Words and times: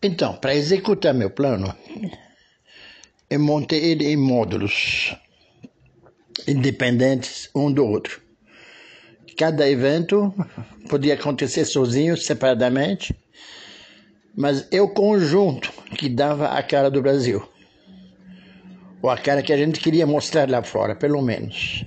Então, 0.00 0.36
para 0.36 0.54
executar 0.54 1.12
meu 1.12 1.28
plano, 1.28 1.74
eu 3.28 3.40
montei 3.40 3.84
ele 3.84 4.06
em 4.06 4.16
módulos 4.16 5.16
independentes 6.46 7.50
um 7.52 7.72
do 7.72 7.84
outro. 7.84 8.22
Cada 9.36 9.68
evento 9.68 10.32
podia 10.88 11.14
acontecer 11.14 11.64
sozinho, 11.64 12.16
separadamente, 12.16 13.12
mas 14.36 14.68
é 14.70 14.80
o 14.80 14.88
conjunto 14.88 15.72
que 15.96 16.08
dava 16.08 16.46
a 16.50 16.62
cara 16.62 16.88
do 16.88 17.02
Brasil. 17.02 17.46
Ou 19.02 19.10
a 19.10 19.18
cara 19.18 19.42
que 19.42 19.52
a 19.52 19.56
gente 19.56 19.80
queria 19.80 20.06
mostrar 20.06 20.48
lá 20.48 20.62
fora, 20.62 20.94
pelo 20.94 21.20
menos. 21.20 21.84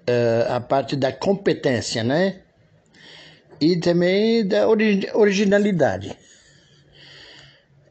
Uh, 0.00 0.52
a 0.52 0.60
parte 0.60 0.96
da 0.96 1.12
competência, 1.12 2.02
né? 2.02 2.40
E 3.60 3.76
também 3.76 4.46
da 4.46 4.66
originalidade. 4.68 6.16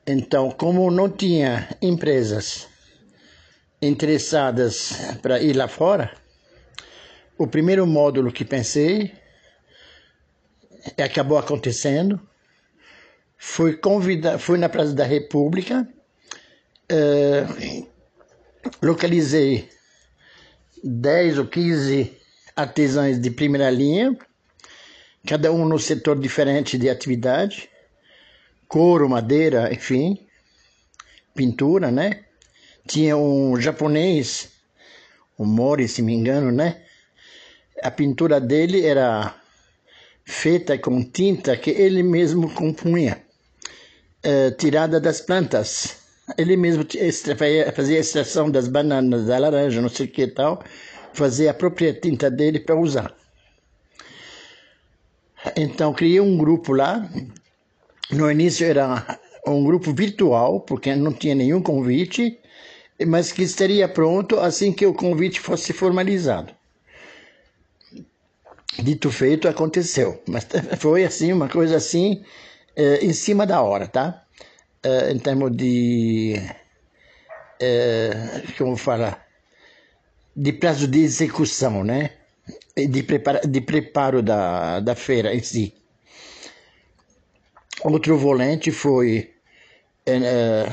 Então, 0.05 0.51
como 0.51 0.91
não 0.91 1.09
tinha 1.09 1.69
empresas 1.81 2.67
interessadas 3.81 4.91
para 5.21 5.41
ir 5.41 5.53
lá 5.53 5.67
fora, 5.67 6.13
o 7.37 7.47
primeiro 7.47 7.87
módulo 7.87 8.31
que 8.31 8.43
pensei 8.43 9.13
acabou 11.01 11.37
acontecendo. 11.37 12.19
Fui 13.37 13.75
convidado, 13.75 14.39
fui 14.39 14.57
na 14.57 14.69
Praça 14.69 14.93
da 14.93 15.03
República, 15.03 15.87
uh, 16.91 17.87
localizei 18.81 19.69
10 20.83 21.39
ou 21.39 21.47
15 21.47 22.17
artesãos 22.55 23.19
de 23.19 23.31
primeira 23.31 23.69
linha, 23.69 24.17
cada 25.27 25.51
um 25.51 25.65
no 25.65 25.79
setor 25.79 26.19
diferente 26.19 26.77
de 26.77 26.89
atividade, 26.89 27.69
couro, 28.73 29.07
madeira, 29.07 29.71
enfim, 29.71 30.17
pintura, 31.35 31.91
né? 31.91 32.23
Tinha 32.87 33.15
um 33.15 33.55
japonês, 33.61 34.49
o 35.37 35.45
Mori, 35.45 35.87
se 35.87 36.01
me 36.01 36.11
engano, 36.11 36.51
né? 36.51 36.81
A 37.83 37.91
pintura 37.91 38.41
dele 38.41 38.83
era 38.83 39.35
feita 40.25 40.75
com 40.79 41.03
tinta 41.03 41.55
que 41.55 41.69
ele 41.69 42.01
mesmo 42.01 42.49
compunha, 42.51 43.21
eh, 44.23 44.49
tirada 44.49 44.99
das 44.99 45.21
plantas. 45.21 45.97
Ele 46.35 46.57
mesmo 46.57 46.83
fazia 47.75 47.99
extração 47.99 48.49
das 48.49 48.67
bananas, 48.67 49.27
da 49.27 49.37
laranja, 49.37 49.81
não 49.81 49.89
sei 49.89 50.07
o 50.07 50.09
que 50.09 50.25
tal, 50.25 50.63
fazia 51.13 51.51
a 51.51 51.53
própria 51.53 51.93
tinta 51.93 52.27
dele 52.27 52.59
para 52.59 52.75
usar. 52.75 53.15
Então 55.55 55.93
criei 55.93 56.19
um 56.19 56.35
grupo 56.35 56.73
lá. 56.73 57.07
No 58.11 58.29
início 58.29 58.65
era 58.65 59.19
um 59.47 59.63
grupo 59.63 59.93
virtual, 59.93 60.61
porque 60.61 60.95
não 60.95 61.13
tinha 61.13 61.35
nenhum 61.35 61.61
convite 61.61 62.39
mas 63.05 63.31
que 63.31 63.43
estaria 63.43 63.87
pronto 63.87 64.39
assim 64.39 64.71
que 64.71 64.85
o 64.85 64.93
convite 64.93 65.39
fosse 65.39 65.73
formalizado. 65.73 66.53
Dito 68.81 69.11
feito, 69.11 69.47
aconteceu, 69.47 70.21
mas 70.27 70.47
foi 70.79 71.03
assim, 71.03 71.31
uma 71.31 71.47
coisa 71.47 71.77
assim, 71.77 72.23
eh, 72.75 73.05
em 73.05 73.13
cima 73.13 73.45
da 73.45 73.61
hora, 73.61 73.87
tá? 73.87 74.25
Eh, 74.83 75.11
em 75.11 75.19
termos 75.19 75.55
de. 75.55 76.41
Eh, 77.59 78.43
como 78.57 78.75
falar? 78.75 79.23
De 80.35 80.51
prazo 80.51 80.87
de 80.87 80.99
execução, 81.01 81.83
né? 81.83 82.11
De, 82.75 83.03
prepara, 83.03 83.41
de 83.41 83.61
preparo 83.61 84.23
da, 84.23 84.79
da 84.79 84.95
feira 84.95 85.33
em 85.35 85.39
si. 85.39 85.73
Outro 87.83 88.17
volante 88.17 88.71
foi 88.71 89.33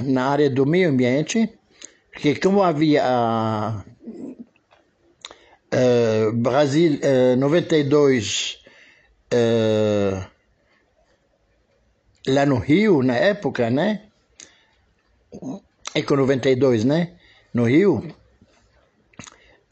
na 0.05 0.27
área 0.28 0.50
do 0.50 0.66
meio 0.66 0.89
ambiente, 0.89 1.53
porque 2.12 2.34
como 2.36 2.62
havia 2.62 3.03
a 3.05 3.84
uh, 5.72 6.32
Brasil 6.32 6.99
uh, 7.03 7.37
92 7.37 8.59
uh, 9.32 10.25
lá 12.26 12.44
no 12.47 12.59
Rio, 12.59 13.03
na 13.03 13.16
época, 13.16 13.70
né? 13.70 14.03
É 15.94 16.03
com 16.03 16.16
92, 16.16 16.84
né? 16.84 17.12
No 17.54 17.65
Rio. 17.65 18.15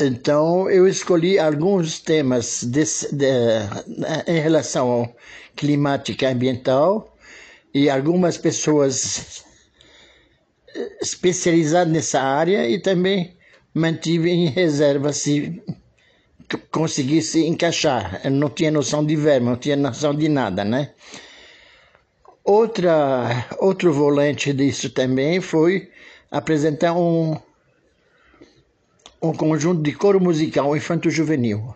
Então 0.00 0.71
eu 0.71 0.87
escolhi 0.87 1.38
alguns 1.38 1.98
temas 1.98 2.62
de, 2.62 2.84
em 4.27 4.38
relação 4.38 4.88
ao 4.88 5.16
climática 5.56 6.28
ambiental 6.28 7.18
e 7.73 7.91
algumas 7.91 8.39
pessoas 8.39 9.45
especializado 11.01 11.91
nessa 11.91 12.21
área 12.21 12.69
e 12.69 12.79
também 12.79 13.37
mantive 13.75 14.31
em 14.31 14.47
reserva 14.47 15.12
se 15.12 15.62
conseguisse 16.71 17.47
encaixar. 17.47 18.21
Eu 18.25 18.31
não 18.31 18.49
tinha 18.49 18.71
noção 18.71 19.05
de 19.05 19.17
verbo, 19.17 19.47
não 19.47 19.57
tinha 19.57 19.77
noção 19.77 20.15
de 20.15 20.28
nada, 20.28 20.65
né? 20.65 20.93
Outra, 22.45 23.47
outro 23.59 23.93
volante 23.93 24.53
disso 24.53 24.91
também 24.91 25.41
foi 25.41 25.91
apresentar 26.31 26.95
um, 26.95 27.37
um 29.21 29.33
conjunto 29.33 29.83
de 29.83 29.93
coro 29.93 30.19
musical 30.19 30.75
infanto-juvenil, 30.75 31.75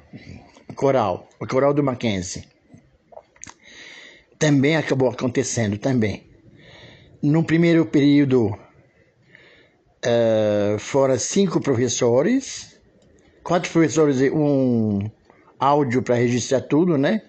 coral, 0.75 1.29
o 1.39 1.47
coral 1.47 1.75
do 1.75 1.83
Mackenzie. 1.83 2.52
Também 4.43 4.77
acabou 4.77 5.09
acontecendo 5.09 5.79
também. 5.79 6.29
No 7.23 7.45
primeiro 7.45 7.87
período 7.87 8.49
uh, 10.05 10.77
fora 10.81 11.17
cinco 11.17 11.61
professores, 11.61 12.77
quatro 13.45 13.71
professores 13.71 14.21
e 14.21 14.31
um 14.31 15.09
áudio 15.61 16.03
para 16.03 16.17
registrar 16.17 16.63
tudo, 16.63 16.99
né? 16.99 17.23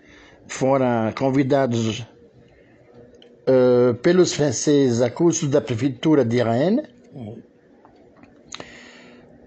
Foram 0.47 1.13
convidados 1.15 1.99
uh, 1.99 3.93
pelos 4.01 4.33
franceses 4.33 4.99
a 4.99 5.11
curso 5.11 5.47
da 5.47 5.61
prefeitura 5.61 6.25
de 6.25 6.41
Rennes. 6.41 6.87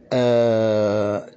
Uh, 0.07 1.29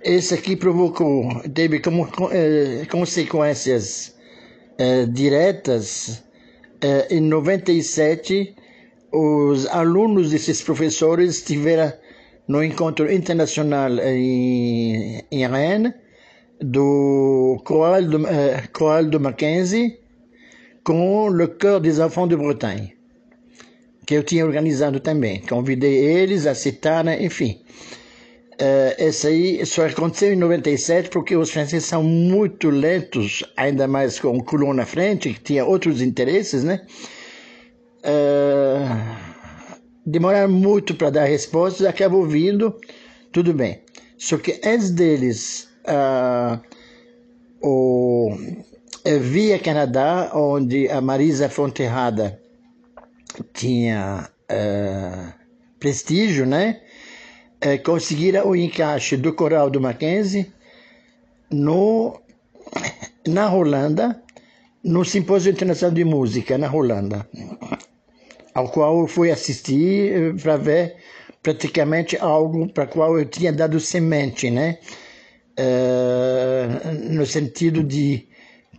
esse 0.00 0.32
aqui 0.32 0.54
provocou, 0.54 1.42
teve 1.52 1.80
como 1.80 2.04
uh, 2.04 2.88
consequências 2.88 4.14
diretas 5.12 6.22
em 7.10 7.20
97 7.20 8.54
os 9.12 9.66
alunos 9.66 10.30
desses 10.30 10.62
professores 10.62 11.36
estiveram 11.36 11.92
no 12.48 12.64
encontro 12.64 13.12
internacional 13.12 13.98
em, 13.98 15.22
em 15.30 15.46
Rennes 15.46 15.92
do 16.60 17.62
Choral 17.66 18.02
do, 18.02 18.18
Choral 18.76 19.04
do 19.06 19.20
Mackenzie 19.20 19.98
com 20.84 21.28
o 21.28 21.48
Cœur 21.48 21.80
des 21.80 21.98
Enfants 21.98 22.28
de 22.28 22.36
Bretagne, 22.36 22.96
que 24.06 24.14
eu 24.14 24.22
tinha 24.24 24.44
organizado 24.44 24.98
também. 24.98 25.40
Convidei 25.40 25.94
eles, 25.94 26.46
aceitar, 26.46 27.06
enfim. 27.20 27.60
Uh, 28.62 28.94
esse 28.96 29.26
aí 29.26 29.66
só 29.66 29.86
aconteceu 29.86 30.32
em 30.32 30.36
97 30.36 31.08
porque 31.08 31.34
os 31.34 31.50
franceses 31.50 31.88
são 31.88 32.02
muito 32.02 32.70
lentos, 32.70 33.42
ainda 33.56 33.88
mais 33.88 34.20
com 34.20 34.36
o 34.36 34.44
Coulon 34.44 34.72
na 34.72 34.86
frente, 34.86 35.32
que 35.34 35.40
tinha 35.40 35.64
outros 35.64 36.00
interesses, 36.00 36.62
né? 36.62 36.86
uh, 38.02 39.32
demoraram 40.04 40.52
muito 40.52 40.94
para 40.94 41.10
dar 41.10 41.24
respostas, 41.24 41.86
acabou 41.86 42.26
vindo, 42.26 42.74
tudo 43.30 43.52
bem. 43.54 43.82
Só 44.18 44.36
que 44.36 44.60
antes 44.64 44.90
deles, 44.90 45.68
uh, 45.86 46.60
o 47.60 48.36
eh, 49.04 49.18
Via 49.18 49.58
Canadá, 49.58 50.30
onde 50.34 50.88
a 50.88 51.00
Marisa 51.00 51.48
Fonterrada 51.48 52.40
tinha 53.52 54.28
uh, 54.50 55.32
prestígio, 55.78 56.46
né? 56.46 56.80
Uh, 57.64 57.82
conseguiram 57.84 58.48
o 58.48 58.56
encaixe 58.56 59.16
do 59.16 59.32
coral 59.32 59.70
do 59.70 59.80
Mackenzie 59.80 60.52
no, 61.50 62.20
na 63.26 63.52
Holanda, 63.52 64.20
no 64.82 65.04
Simpósio 65.04 65.52
Internacional 65.52 65.94
de 65.94 66.04
Música, 66.04 66.58
na 66.58 66.72
Holanda 66.72 67.28
ao 68.54 68.68
qual 68.68 69.00
eu 69.00 69.06
fui 69.06 69.30
assistir 69.30 70.12
eh, 70.12 70.32
para 70.40 70.56
ver 70.56 70.96
praticamente 71.42 72.16
algo 72.18 72.68
para 72.72 72.86
qual 72.86 73.18
eu 73.18 73.24
tinha 73.24 73.52
dado 73.52 73.80
semente, 73.80 74.50
né? 74.50 74.78
Uh, 75.58 77.10
no 77.10 77.26
sentido 77.26 77.82
de 77.82 78.26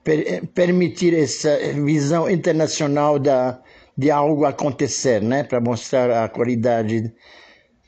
per 0.03 0.47
permitir 0.55 1.13
essa 1.13 1.55
visão 1.85 2.27
internacional 2.27 3.19
da, 3.19 3.61
de 3.95 4.09
algo 4.09 4.45
acontecer, 4.45 5.21
né? 5.21 5.43
Para 5.43 5.59
mostrar 5.59 6.23
a 6.23 6.29
qualidade 6.29 7.13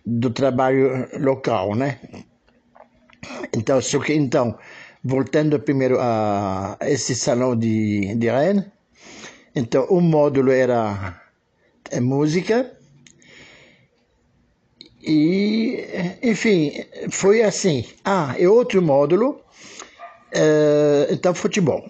do 0.05 0.29
trabalho 0.29 1.07
local, 1.19 1.75
né? 1.75 1.99
Então, 3.53 3.81
só 3.81 3.99
que, 3.99 4.13
então 4.13 4.57
voltando 5.03 5.59
primeiro 5.59 5.97
a 5.99 6.77
esse 6.81 7.15
salão 7.15 7.55
de, 7.55 8.15
de 8.15 8.27
Rennes, 8.29 8.65
então 9.55 9.85
o 9.85 10.01
módulo 10.01 10.51
era 10.51 11.21
é 11.91 11.99
música. 11.99 12.71
E, 15.01 15.85
enfim, 16.23 16.71
foi 17.11 17.43
assim. 17.43 17.85
Ah, 18.03 18.35
e 18.39 18.47
outro 18.47 18.81
módulo, 18.81 19.39
é, 20.31 21.07
então 21.11 21.33
futebol. 21.33 21.87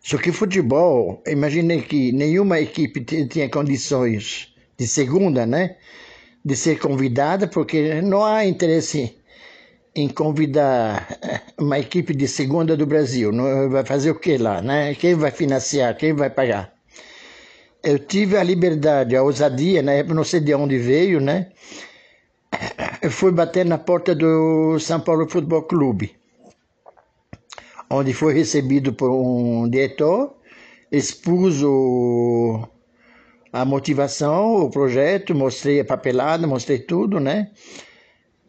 Só 0.00 0.18
que 0.18 0.30
futebol, 0.30 1.20
imaginei 1.26 1.82
que 1.82 2.12
nenhuma 2.12 2.60
equipe 2.60 3.00
tinha 3.26 3.48
condições 3.48 4.54
de 4.78 4.86
segunda, 4.86 5.44
né? 5.44 5.76
De 6.46 6.54
ser 6.54 6.78
convidada, 6.78 7.48
porque 7.48 8.00
não 8.02 8.24
há 8.24 8.46
interesse 8.46 9.16
em 9.94 10.08
convidar 10.08 11.18
uma 11.58 11.78
equipe 11.78 12.14
de 12.14 12.28
segunda 12.28 12.76
do 12.76 12.86
Brasil. 12.86 13.32
Não, 13.32 13.68
vai 13.68 13.84
fazer 13.84 14.12
o 14.12 14.14
que 14.14 14.38
lá, 14.38 14.62
né? 14.62 14.94
Quem 14.94 15.14
vai 15.14 15.32
financiar? 15.32 15.96
Quem 15.96 16.12
vai 16.12 16.30
pagar? 16.30 16.72
Eu 17.82 17.98
tive 17.98 18.36
a 18.36 18.42
liberdade, 18.44 19.16
a 19.16 19.22
ousadia, 19.22 19.82
época 19.82 20.14
não 20.14 20.24
sei 20.24 20.40
de 20.40 20.54
onde 20.54 20.78
veio, 20.78 21.20
né? 21.20 21.50
Eu 23.02 23.10
fui 23.10 23.32
bater 23.32 23.64
na 23.64 23.78
porta 23.78 24.14
do 24.14 24.78
São 24.78 25.00
Paulo 25.00 25.28
Futebol 25.28 25.62
Clube 25.62 26.14
onde 27.90 28.12
foi 28.12 28.34
recebido 28.34 28.92
por 28.92 29.10
um 29.10 29.68
diretor, 29.68 30.34
expus 30.90 31.62
o, 31.62 32.66
a 33.60 33.64
motivação, 33.64 34.56
o 34.56 34.70
projeto, 34.70 35.34
mostrei 35.34 35.80
a 35.80 35.84
papelada, 35.84 36.46
mostrei 36.46 36.78
tudo, 36.78 37.18
né? 37.18 37.50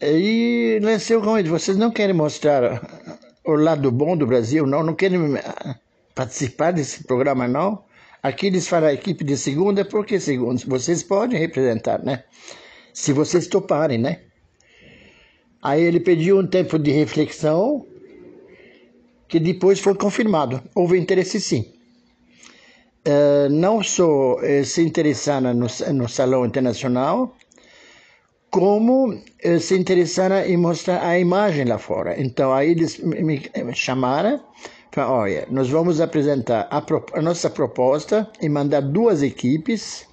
E 0.02 0.80
lancei 0.82 1.16
o 1.16 1.22
convite. 1.22 1.50
Vocês 1.50 1.78
não 1.78 1.92
querem 1.92 2.14
mostrar 2.14 2.82
o 3.46 3.54
lado 3.54 3.90
bom 3.90 4.18
do 4.18 4.28
Brasil, 4.28 4.68
não? 4.68 4.84
Não 4.84 4.94
querem 4.94 5.20
participar 6.14 6.72
desse 6.72 7.06
programa, 7.06 7.48
não? 7.48 7.84
Aqui 8.22 8.48
eles 8.48 8.68
falam 8.68 8.90
a 8.90 8.94
equipe 8.94 9.24
de 9.24 9.38
segunda, 9.38 9.86
porque 9.86 10.20
segunda? 10.20 10.62
Vocês 10.68 11.04
podem 11.04 11.40
representar, 11.40 12.04
né? 12.04 12.26
Se 12.94 13.14
vocês 13.14 13.48
toparem, 13.48 13.98
né? 13.98 14.20
Aí 15.62 15.82
ele 15.84 16.02
pediu 16.02 16.40
um 16.40 16.48
tempo 16.48 16.78
de 16.78 16.92
reflexão, 16.92 17.86
que 19.28 19.40
depois 19.40 19.80
foi 19.80 19.96
confirmado. 19.96 20.62
Houve 20.76 21.00
interesse 21.00 21.40
sim. 21.40 21.77
Uh, 23.08 23.48
não 23.50 23.82
só 23.82 24.36
uh, 24.36 24.66
se 24.66 24.82
interessaram 24.82 25.54
no, 25.54 25.68
no 25.94 26.10
Salão 26.10 26.46
Internacional, 26.46 27.34
como 28.52 29.14
uh, 29.14 29.60
se 29.62 29.78
interessaram 29.78 30.40
em 30.40 30.58
mostrar 30.58 31.02
a 31.02 31.18
imagem 31.18 31.64
lá 31.64 31.78
fora. 31.78 32.22
Então, 32.22 32.54
aí 32.54 32.72
eles 32.72 32.98
me 33.00 33.50
chamaram, 33.74 34.42
falaram, 34.92 35.14
olha, 35.14 35.48
nós 35.50 35.70
vamos 35.70 36.02
apresentar 36.02 36.68
a, 36.70 36.84
a 37.14 37.22
nossa 37.22 37.50
proposta 37.50 38.30
e 38.42 38.50
mandar 38.50 38.82
duas 38.82 39.24
equipes, 39.24 40.06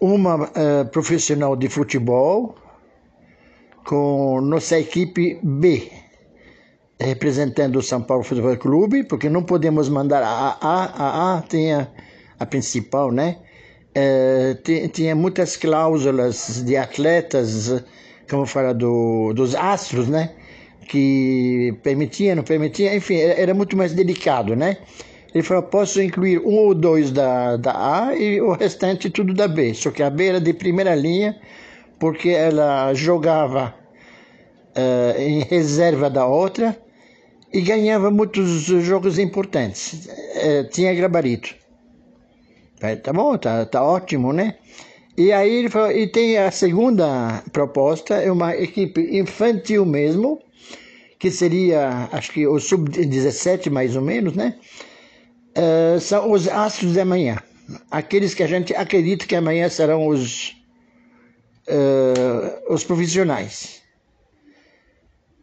uma 0.00 0.50
profissional 0.90 1.54
de 1.54 1.68
futebol, 1.68 2.56
com 3.86 4.40
nossa 4.40 4.76
equipe 4.76 5.38
B, 5.40 5.88
representando 7.00 7.76
o 7.76 7.82
São 7.82 8.00
Paulo 8.00 8.22
Futebol 8.22 8.56
Clube, 8.56 9.04
porque 9.04 9.28
não 9.28 9.42
podemos 9.42 9.88
mandar 9.88 10.22
a 10.22 10.56
A, 10.60 10.84
a 10.84 11.38
A 11.38 11.42
tem 11.42 11.72
a, 11.72 11.88
a 12.38 12.46
principal, 12.46 13.10
né? 13.10 13.36
É, 13.94 14.56
tinha 14.92 15.14
muitas 15.14 15.56
cláusulas 15.56 16.62
de 16.64 16.76
atletas, 16.76 17.84
como 18.28 18.44
fala 18.44 18.74
do, 18.74 19.32
dos 19.32 19.54
astros, 19.54 20.08
né? 20.08 20.30
Que 20.88 21.76
permitia, 21.82 22.34
não 22.34 22.42
permitia, 22.42 22.94
enfim, 22.94 23.16
era, 23.16 23.40
era, 23.40 23.54
muito 23.54 23.76
mais 23.76 23.92
delicado, 23.92 24.56
né? 24.56 24.78
Ele 25.32 25.42
falou: 25.42 25.62
posso 25.64 26.02
incluir 26.02 26.40
um 26.40 26.56
ou 26.56 26.74
dois 26.74 27.10
da, 27.10 27.56
da 27.56 28.06
A 28.06 28.16
e 28.16 28.40
o 28.40 28.52
restante 28.52 29.10
tudo 29.10 29.32
da 29.32 29.48
B. 29.48 29.74
Só 29.74 29.90
que 29.90 30.02
a 30.02 30.10
B 30.10 30.26
era 30.26 30.40
de 30.40 30.52
primeira 30.52 30.94
linha, 30.94 31.36
porque 31.98 32.30
ela 32.30 32.92
jogava 32.94 33.74
uh, 34.76 35.20
em 35.20 35.40
reserva 35.40 36.10
da 36.10 36.26
outra 36.26 36.83
e 37.54 37.60
ganhava 37.60 38.10
muitos 38.10 38.64
jogos 38.64 39.16
importantes. 39.16 40.08
É, 40.34 40.64
tinha 40.64 40.92
gabarito. 40.92 41.54
Tá 43.02 43.12
bom, 43.12 43.38
tá, 43.38 43.64
tá 43.64 43.82
ótimo, 43.82 44.32
né? 44.32 44.56
E 45.16 45.30
aí 45.30 45.54
ele 45.54 45.70
falou, 45.70 45.92
e 45.92 46.08
tem 46.08 46.36
a 46.36 46.50
segunda 46.50 47.44
proposta, 47.52 48.16
é 48.16 48.30
uma 48.30 48.56
equipe 48.56 49.16
infantil 49.16 49.86
mesmo, 49.86 50.42
que 51.16 51.30
seria, 51.30 52.08
acho 52.10 52.32
que 52.32 52.44
o 52.44 52.58
sub-17 52.58 53.70
mais 53.70 53.94
ou 53.94 54.02
menos, 54.02 54.34
né? 54.34 54.58
Uh, 55.56 56.00
são 56.00 56.32
os 56.32 56.48
astros 56.48 56.94
de 56.94 57.00
amanhã. 57.00 57.38
Aqueles 57.88 58.34
que 58.34 58.42
a 58.42 58.48
gente 58.48 58.74
acredita 58.74 59.24
que 59.26 59.36
amanhã 59.36 59.68
serão 59.68 60.08
os, 60.08 60.56
uh, 61.68 62.74
os 62.74 62.82
profissionais. 62.82 63.80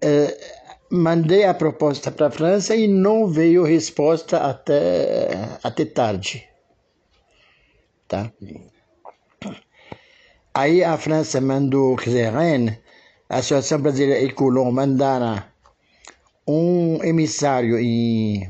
Uh, 0.03 0.60
mandei 0.91 1.45
a 1.45 1.53
proposta 1.53 2.11
para 2.11 2.27
a 2.27 2.31
França 2.31 2.75
e 2.75 2.87
não 2.87 3.25
veio 3.25 3.63
resposta 3.63 4.37
até, 4.37 5.57
até 5.63 5.85
tarde. 5.85 6.47
Tá? 8.07 8.29
Aí 10.53 10.83
a 10.83 10.97
França 10.97 11.39
mandou, 11.39 11.95
quer 11.95 12.09
dizer, 12.09 12.33
a 13.29 13.37
Associação 13.37 13.79
Brasileira 13.79 14.21
e 14.21 14.33
Coulon 14.33 14.69
mandaram 14.69 15.41
um 16.45 17.01
emissário 17.01 17.79
em, 17.79 18.49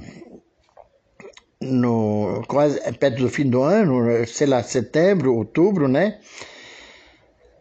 no, 1.62 2.44
quase 2.48 2.80
perto 2.94 3.22
do 3.22 3.30
fim 3.30 3.48
do 3.48 3.62
ano, 3.62 4.26
sei 4.26 4.48
lá, 4.48 4.64
setembro, 4.64 5.36
outubro, 5.36 5.88
né? 5.88 6.20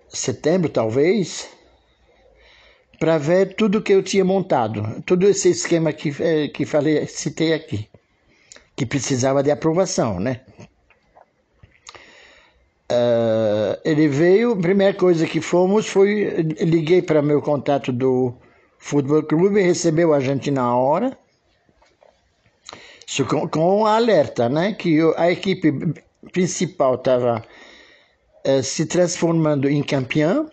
Setembro, 0.09 0.71
talvez 0.71 1.51
para 3.01 3.17
ver 3.17 3.55
tudo 3.55 3.81
que 3.81 3.95
eu 3.95 4.03
tinha 4.03 4.23
montado, 4.23 5.03
todo 5.07 5.27
esse 5.27 5.49
esquema 5.49 5.91
que, 5.91 6.15
eh, 6.21 6.49
que 6.49 6.67
falei, 6.67 7.07
citei 7.07 7.55
aqui, 7.55 7.89
que 8.77 8.85
precisava 8.85 9.43
de 9.43 9.51
aprovação, 9.51 10.21
né? 10.21 10.43
Uh, 12.93 13.81
ele 13.85 14.07
veio, 14.07 14.53
a 14.53 14.57
primeira 14.57 14.93
coisa 14.93 15.27
que 15.27 15.41
fomos 15.41 15.87
foi, 15.87 16.25
liguei 16.61 17.01
para 17.01 17.23
meu 17.23 17.41
contato 17.41 17.91
do 17.91 18.35
Futebol 18.79 19.23
Clube, 19.23 19.63
recebeu 19.63 20.13
a 20.13 20.21
gente 20.21 20.51
na 20.51 20.77
hora, 20.77 21.17
com, 23.29 23.49
com 23.49 23.87
alerta, 23.87 24.49
né, 24.49 24.75
que 24.75 24.99
a 25.17 25.31
equipe 25.31 25.73
principal 26.33 26.97
estava 26.97 27.39
uh, 27.39 27.43
eh, 28.45 28.63
se 28.63 28.85
transformando 28.85 29.71
em 29.71 29.83
campeã, 29.83 30.47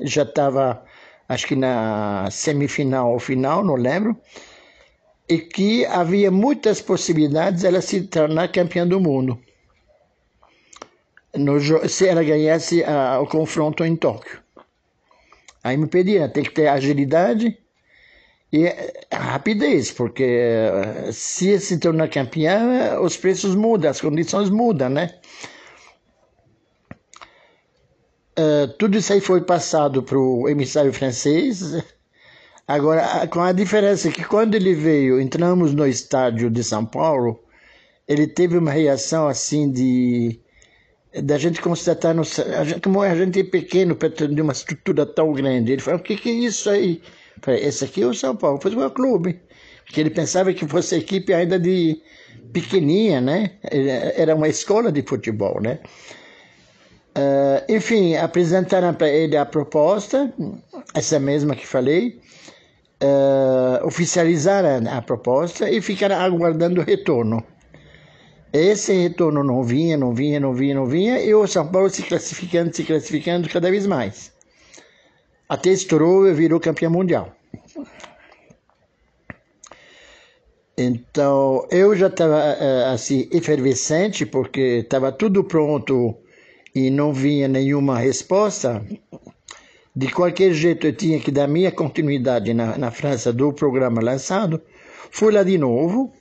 já 0.00 0.22
estava 0.22 0.84
acho 1.28 1.46
que 1.46 1.56
na 1.56 2.28
semifinal 2.30 3.12
ou 3.12 3.18
final, 3.18 3.64
não 3.64 3.74
lembro, 3.74 4.16
e 5.28 5.38
que 5.38 5.86
havia 5.86 6.30
muitas 6.30 6.82
possibilidades 6.82 7.64
ela 7.64 7.80
se 7.80 8.02
tornar 8.02 8.52
campeã 8.52 8.86
do 8.86 9.00
mundo. 9.00 9.38
No, 11.34 11.58
se 11.88 12.06
ela 12.06 12.22
ganhasse 12.22 12.84
a, 12.84 13.18
o 13.20 13.26
confronto 13.26 13.84
em 13.84 13.96
Tóquio. 13.96 14.42
Aí 15.62 15.76
me 15.76 15.86
pediram, 15.86 16.28
tem 16.28 16.44
que 16.44 16.50
ter 16.50 16.68
agilidade 16.68 17.58
e 18.52 18.72
rapidez, 19.10 19.90
porque 19.90 20.22
eh, 20.22 21.10
se 21.10 21.58
se 21.58 21.78
tornar 21.78 22.08
campeã, 22.08 23.00
os 23.00 23.16
preços 23.16 23.56
mudam, 23.56 23.90
as 23.90 24.00
condições 24.00 24.48
mudam, 24.50 24.90
né? 24.90 25.18
Uh, 28.36 28.66
tudo 28.78 28.98
isso 28.98 29.12
aí 29.12 29.20
foi 29.20 29.40
passado 29.42 30.02
para 30.02 30.18
o 30.18 30.48
emissário 30.48 30.92
francês. 30.92 31.82
Agora, 32.66 33.26
com 33.28 33.40
a 33.40 33.52
diferença 33.52 34.10
que 34.10 34.24
quando 34.24 34.54
ele 34.54 34.74
veio, 34.74 35.20
entramos 35.20 35.74
no 35.74 35.86
estádio 35.86 36.50
de 36.50 36.64
São 36.64 36.84
Paulo, 36.84 37.38
ele 38.08 38.26
teve 38.26 38.56
uma 38.56 38.70
reação 38.70 39.28
assim 39.28 39.70
de 39.70 40.40
da 41.22 41.38
gente 41.38 41.60
constatar, 41.60 42.12
no, 42.12 42.22
a 42.22 42.64
gente, 42.64 42.80
como 42.80 43.00
a 43.00 43.14
gente 43.14 43.38
é 43.38 43.44
pequeno 43.44 43.94
perto 43.94 44.26
de 44.26 44.42
uma 44.42 44.52
estrutura 44.52 45.06
tão 45.06 45.32
grande, 45.32 45.70
ele 45.70 45.80
falou, 45.80 46.00
o 46.00 46.02
que, 46.02 46.16
que 46.16 46.28
é 46.28 46.32
isso 46.32 46.68
aí? 46.68 47.00
Eu 47.36 47.42
falei, 47.42 47.64
esse 47.64 47.84
aqui 47.84 48.02
é 48.02 48.06
o 48.06 48.12
São 48.14 48.34
Paulo 48.34 48.60
Futebol 48.60 48.90
Clube. 48.90 49.38
Porque 49.84 50.00
ele 50.00 50.10
pensava 50.10 50.52
que 50.52 50.66
fosse 50.66 50.96
equipe 50.96 51.32
ainda 51.32 51.58
de 51.58 52.00
pequenininha, 52.52 53.20
né? 53.20 53.52
Era 54.16 54.34
uma 54.34 54.48
escola 54.48 54.90
de 54.90 55.02
futebol, 55.02 55.60
né? 55.60 55.78
Uh, 57.16 57.72
enfim, 57.72 58.16
apresentaram 58.16 58.92
para 58.92 59.08
ele 59.08 59.36
a 59.36 59.46
proposta, 59.46 60.32
essa 60.94 61.20
mesma 61.20 61.54
que 61.54 61.64
falei, 61.64 62.20
uh, 63.00 63.86
oficializaram 63.86 64.90
a 64.90 65.00
proposta 65.00 65.70
e 65.70 65.80
ficaram 65.80 66.16
aguardando 66.16 66.80
o 66.80 66.84
retorno. 66.84 67.40
Esse 68.52 68.92
retorno 68.92 69.44
não 69.44 69.62
vinha, 69.62 69.96
não 69.96 70.12
vinha, 70.12 70.40
não 70.40 70.54
vinha, 70.54 70.74
não 70.74 70.86
vinha, 70.86 71.20
e 71.20 71.32
o 71.34 71.46
São 71.46 71.66
Paulo 71.66 71.88
se 71.88 72.02
classificando, 72.02 72.74
se 72.74 72.82
classificando 72.84 73.48
cada 73.48 73.70
vez 73.70 73.86
mais. 73.86 74.32
Até 75.48 75.70
estourou 75.70 76.26
e 76.28 76.32
virou 76.32 76.58
campeão 76.58 76.90
mundial. 76.90 77.32
Então, 80.76 81.66
eu 81.70 81.94
já 81.94 82.08
estava 82.08 82.40
eh, 82.40 82.92
assim, 82.92 83.28
efervescente, 83.30 84.26
porque 84.26 84.80
estava 84.82 85.12
tudo 85.12 85.44
pronto 85.44 86.16
e 86.74 86.90
não 86.90 87.12
vinha 87.12 87.46
nenhuma 87.46 87.98
resposta. 87.98 88.84
De 89.94 90.10
qualquer 90.10 90.52
jeito, 90.52 90.88
eu 90.88 90.92
tinha 90.92 91.20
que 91.20 91.30
dar 91.30 91.46
minha 91.46 91.70
continuidade 91.70 92.52
na, 92.52 92.76
na 92.76 92.90
França 92.90 93.32
do 93.32 93.52
programa 93.52 94.02
lançado. 94.02 94.60
Fui 95.10 95.32
lá 95.32 95.44
de 95.44 95.56
novo. 95.56 96.12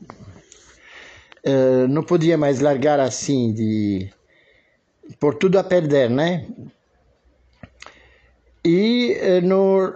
Uh, 1.46 1.88
não 1.90 2.04
podia 2.04 2.38
mais 2.38 2.60
largar 2.60 3.00
assim, 3.00 3.52
de 3.52 4.10
por 5.20 5.36
tudo 5.36 5.58
a 5.58 5.64
perder, 5.64 6.10
né? 6.10 6.48
E 8.66 9.12
eh, 9.20 9.42
no 9.42 9.94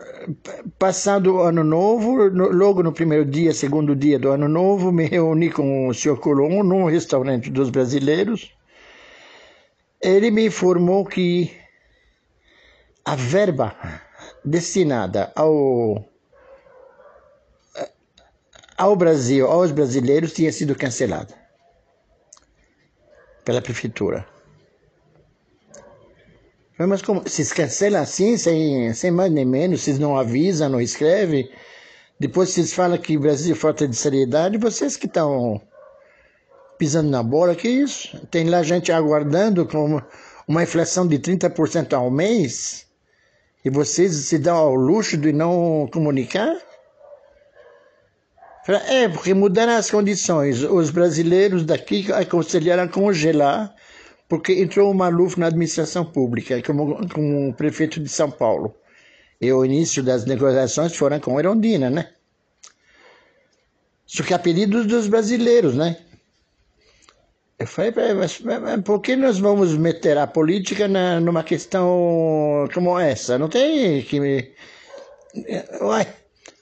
passado 0.77 1.35
o 1.35 1.39
ano 1.41 1.63
novo, 1.63 2.29
no, 2.29 2.51
logo 2.51 2.83
no 2.83 2.91
primeiro 2.91 3.23
dia, 3.23 3.53
segundo 3.53 3.95
dia 3.95 4.19
do 4.19 4.29
ano 4.29 4.49
novo, 4.49 4.91
me 4.91 5.05
reuni 5.05 5.49
com 5.49 5.87
o 5.87 5.93
senhor 5.93 6.19
Colombo 6.19 6.63
num 6.63 6.83
restaurante 6.83 7.49
dos 7.49 7.69
brasileiros. 7.69 8.56
Ele 10.01 10.29
me 10.31 10.45
informou 10.47 11.05
que 11.05 11.55
a 13.03 13.15
verba 13.15 13.75
destinada 14.43 15.31
ao 15.35 16.05
ao 18.77 18.95
Brasil, 18.95 19.47
aos 19.47 19.71
brasileiros, 19.71 20.33
tinha 20.33 20.51
sido 20.51 20.75
cancelada 20.75 21.33
pela 23.43 23.61
prefeitura. 23.61 24.27
Mas 26.77 27.01
como 27.01 27.27
se 27.27 27.43
cancela 27.55 27.99
assim, 27.99 28.37
sem, 28.37 28.93
sem 28.93 29.09
mais 29.09 29.31
nem 29.31 29.45
menos, 29.45 29.81
vocês 29.81 29.97
não 29.97 30.15
avisam, 30.15 30.69
não 30.69 30.79
escrevem, 30.79 31.49
depois 32.19 32.49
vocês 32.49 32.71
falam 32.71 32.99
que 32.99 33.17
o 33.17 33.19
Brasil 33.19 33.55
falta 33.55 33.87
de 33.87 33.95
seriedade, 33.95 34.59
vocês 34.59 34.95
que 34.95 35.07
estão 35.07 35.59
pisando 36.77 37.09
na 37.09 37.23
bola, 37.23 37.55
que 37.55 37.67
isso? 37.67 38.19
Tem 38.27 38.49
lá 38.49 38.63
gente 38.63 38.91
aguardando 38.91 39.65
com 39.65 40.01
uma 40.47 40.63
inflação 40.63 41.07
de 41.07 41.19
30% 41.19 41.93
ao 41.93 42.09
mês 42.09 42.85
e 43.63 43.69
vocês 43.69 44.13
se 44.13 44.37
dão 44.37 44.55
ao 44.55 44.75
luxo 44.75 45.17
de 45.17 45.33
não 45.33 45.89
comunicar? 45.91 46.55
É, 48.89 49.07
porque 49.07 49.33
mudaram 49.33 49.73
as 49.73 49.89
condições. 49.89 50.61
Os 50.61 50.89
brasileiros 50.89 51.63
daqui 51.63 52.11
aconselharam 52.11 52.87
congelar 52.87 53.73
porque 54.27 54.53
entrou 54.53 54.91
o 54.91 54.93
Maluf 54.93 55.39
na 55.39 55.47
administração 55.47 56.03
pública, 56.03 56.61
como, 56.61 57.07
como 57.09 57.53
prefeito 57.53 57.99
de 57.99 58.09
São 58.09 58.29
Paulo. 58.29 58.75
E 59.39 59.51
o 59.51 59.63
início 59.63 60.03
das 60.03 60.25
negociações 60.25 60.95
foram 60.95 61.19
com 61.19 61.39
Erondina, 61.39 61.89
né? 61.89 62.09
Só 64.05 64.23
que 64.23 64.33
apelidos 64.33 64.85
dos 64.85 65.07
brasileiros, 65.07 65.75
né? 65.75 65.97
Eu 67.59 67.65
falei, 67.65 67.91
mas, 68.13 68.39
mas 68.41 68.81
por 68.83 69.01
que 69.01 69.15
nós 69.15 69.39
vamos 69.39 69.75
meter 69.75 70.15
a 70.17 70.27
política 70.27 70.87
na, 70.87 71.19
numa 71.19 71.43
questão 71.43 72.67
como 72.71 72.99
essa? 72.99 73.37
Não 73.37 73.49
tem 73.49 74.03
que 74.03 74.19
me. 74.19 74.51
Uai, 75.81 76.07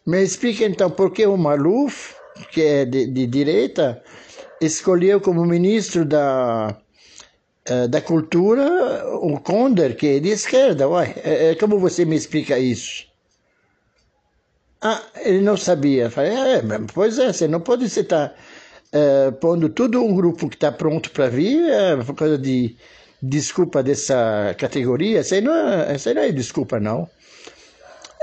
me 0.06 0.24
explica 0.24 0.64
então 0.64 0.90
por 0.90 1.12
que 1.12 1.26
o 1.26 1.36
Maluf, 1.36 2.16
que 2.52 2.62
é 2.62 2.86
de, 2.86 3.08
de 3.08 3.28
direita, 3.28 4.02
escolheu 4.62 5.20
como 5.20 5.46
ministro 5.46 6.06
da, 6.06 6.78
da 7.90 8.02
cultura 8.02 9.06
o 9.22 9.38
Conder, 9.42 9.98
que 9.98 10.08
é 10.08 10.20
de 10.22 10.30
esquerda. 10.30 10.88
Uai, 10.88 11.14
é, 11.24 11.52
é, 11.52 11.56
como 11.56 11.78
você 11.78 12.06
me 12.06 12.16
explica 12.16 12.58
isso? 12.58 13.06
Ah, 14.82 15.02
ele 15.26 15.42
não 15.42 15.58
sabia. 15.58 16.10
Falei, 16.10 16.32
é, 16.32 16.62
pois 16.94 17.20
é, 17.20 17.34
você 17.34 17.48
não 17.50 17.60
pode 17.60 17.86
estar 17.86 18.34
é, 18.96 19.30
pondo 19.30 19.68
todo 19.68 20.02
um 20.02 20.16
grupo 20.16 20.48
que 20.48 20.56
está 20.56 20.72
pronto 20.72 21.12
para 21.12 21.28
vir 21.28 21.62
é, 21.70 21.98
por 21.98 22.16
causa 22.16 22.38
de 22.38 22.78
desculpa 23.22 23.84
dessa 23.84 24.56
categoria. 24.58 25.20
Isso 25.20 25.36
aí 25.36 25.42
não 25.42 25.54
é, 25.54 25.92
aí 25.92 26.14
não 26.14 26.22
é 26.22 26.32
desculpa, 26.32 26.80
não. 26.80 27.10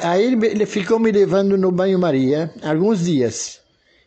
Aí 0.00 0.24
ele, 0.24 0.64
ficou 0.64 0.98
me 0.98 1.12
levando 1.12 1.58
no 1.58 1.70
banho-maria 1.70 2.50
alguns 2.62 3.04
dias. 3.04 3.60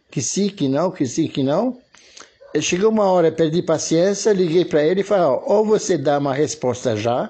Que 0.09 0.21
sim, 0.21 0.49
que 0.49 0.67
não, 0.67 0.89
que 0.89 1.05
sim, 1.05 1.27
que 1.27 1.43
não. 1.43 1.77
Chegou 2.59 2.89
uma 2.89 3.05
hora, 3.11 3.31
perdi 3.31 3.61
paciência, 3.61 4.33
liguei 4.33 4.65
para 4.65 4.83
ele 4.83 5.01
e 5.01 5.03
falei, 5.03 5.39
ou 5.45 5.63
você 5.65 5.97
dá 5.97 6.17
uma 6.17 6.33
resposta 6.33 6.95
já, 6.95 7.29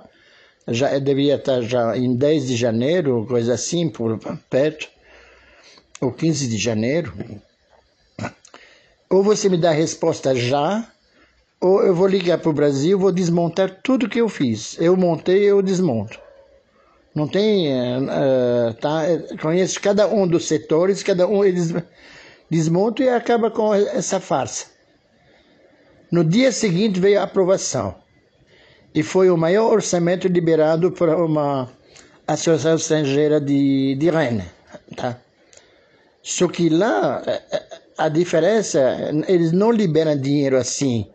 já 0.68 0.98
devia 1.00 1.36
estar 1.36 1.62
já 1.62 1.98
em 1.98 2.15
10 2.15 2.48
de 2.48 2.56
janeiro, 2.56 3.25
coisa 3.27 3.56
assim, 3.56 3.89
por 3.89 4.18
perto, 4.50 4.88
ou 6.00 6.12
15 6.12 6.48
de 6.48 6.58
janeiro, 6.58 7.12
ou 9.15 9.24
você 9.24 9.48
me 9.48 9.55
dá 9.55 9.69
a 9.69 9.74
resposta 9.74 10.36
já, 10.36 10.86
ou 11.62 11.81
eu 11.81 11.95
vou 11.95 12.05
ligar 12.05 12.38
para 12.38 12.50
o 12.50 12.53
Brasil, 12.53 13.00
vou 13.00 13.13
desmontar 13.13 13.79
tudo 13.81 14.10
que 14.10 14.19
eu 14.19 14.27
fiz. 14.27 14.75
Eu 14.77 14.98
montei, 14.98 15.45
eu 15.45 15.62
desmonto. 15.62 16.19
Não 17.15 17.25
tem, 17.25 17.69
uh, 17.72 18.74
tá? 18.74 19.03
Conheço 19.41 19.79
cada 19.79 20.05
um 20.05 20.27
dos 20.27 20.50
setores, 20.50 21.01
cada 21.01 21.25
um 21.25 21.45
eles 21.45 21.74
desmontam 22.51 23.05
e 23.05 23.10
acaba 23.10 23.50
com 23.50 23.74
essa 23.74 24.19
farsa. 24.19 24.65
No 26.12 26.22
dia 26.22 26.51
seguinte 26.51 27.00
veio 27.00 27.22
a 27.22 27.24
aprovação 27.24 27.95
e 28.93 29.01
foi 29.01 29.29
o 29.29 29.38
maior 29.38 29.72
orçamento 29.72 30.27
liberado 30.27 30.91
por 30.91 31.07
uma 31.07 31.69
associação 32.27 32.75
estrangeira 32.75 33.39
de, 33.39 33.95
de 33.95 34.10
Rennes. 34.10 34.45
Tá? 34.93 35.17
Só 36.22 36.48
que 36.48 36.69
lá 36.69 37.22
eh, 37.25 37.64
a 37.97 38.09
diferença, 38.09 38.79
eles 39.27 39.51
não 39.51 39.71
liberam 39.71 40.17
dinheiro 40.17 40.57
assim. 40.57 41.07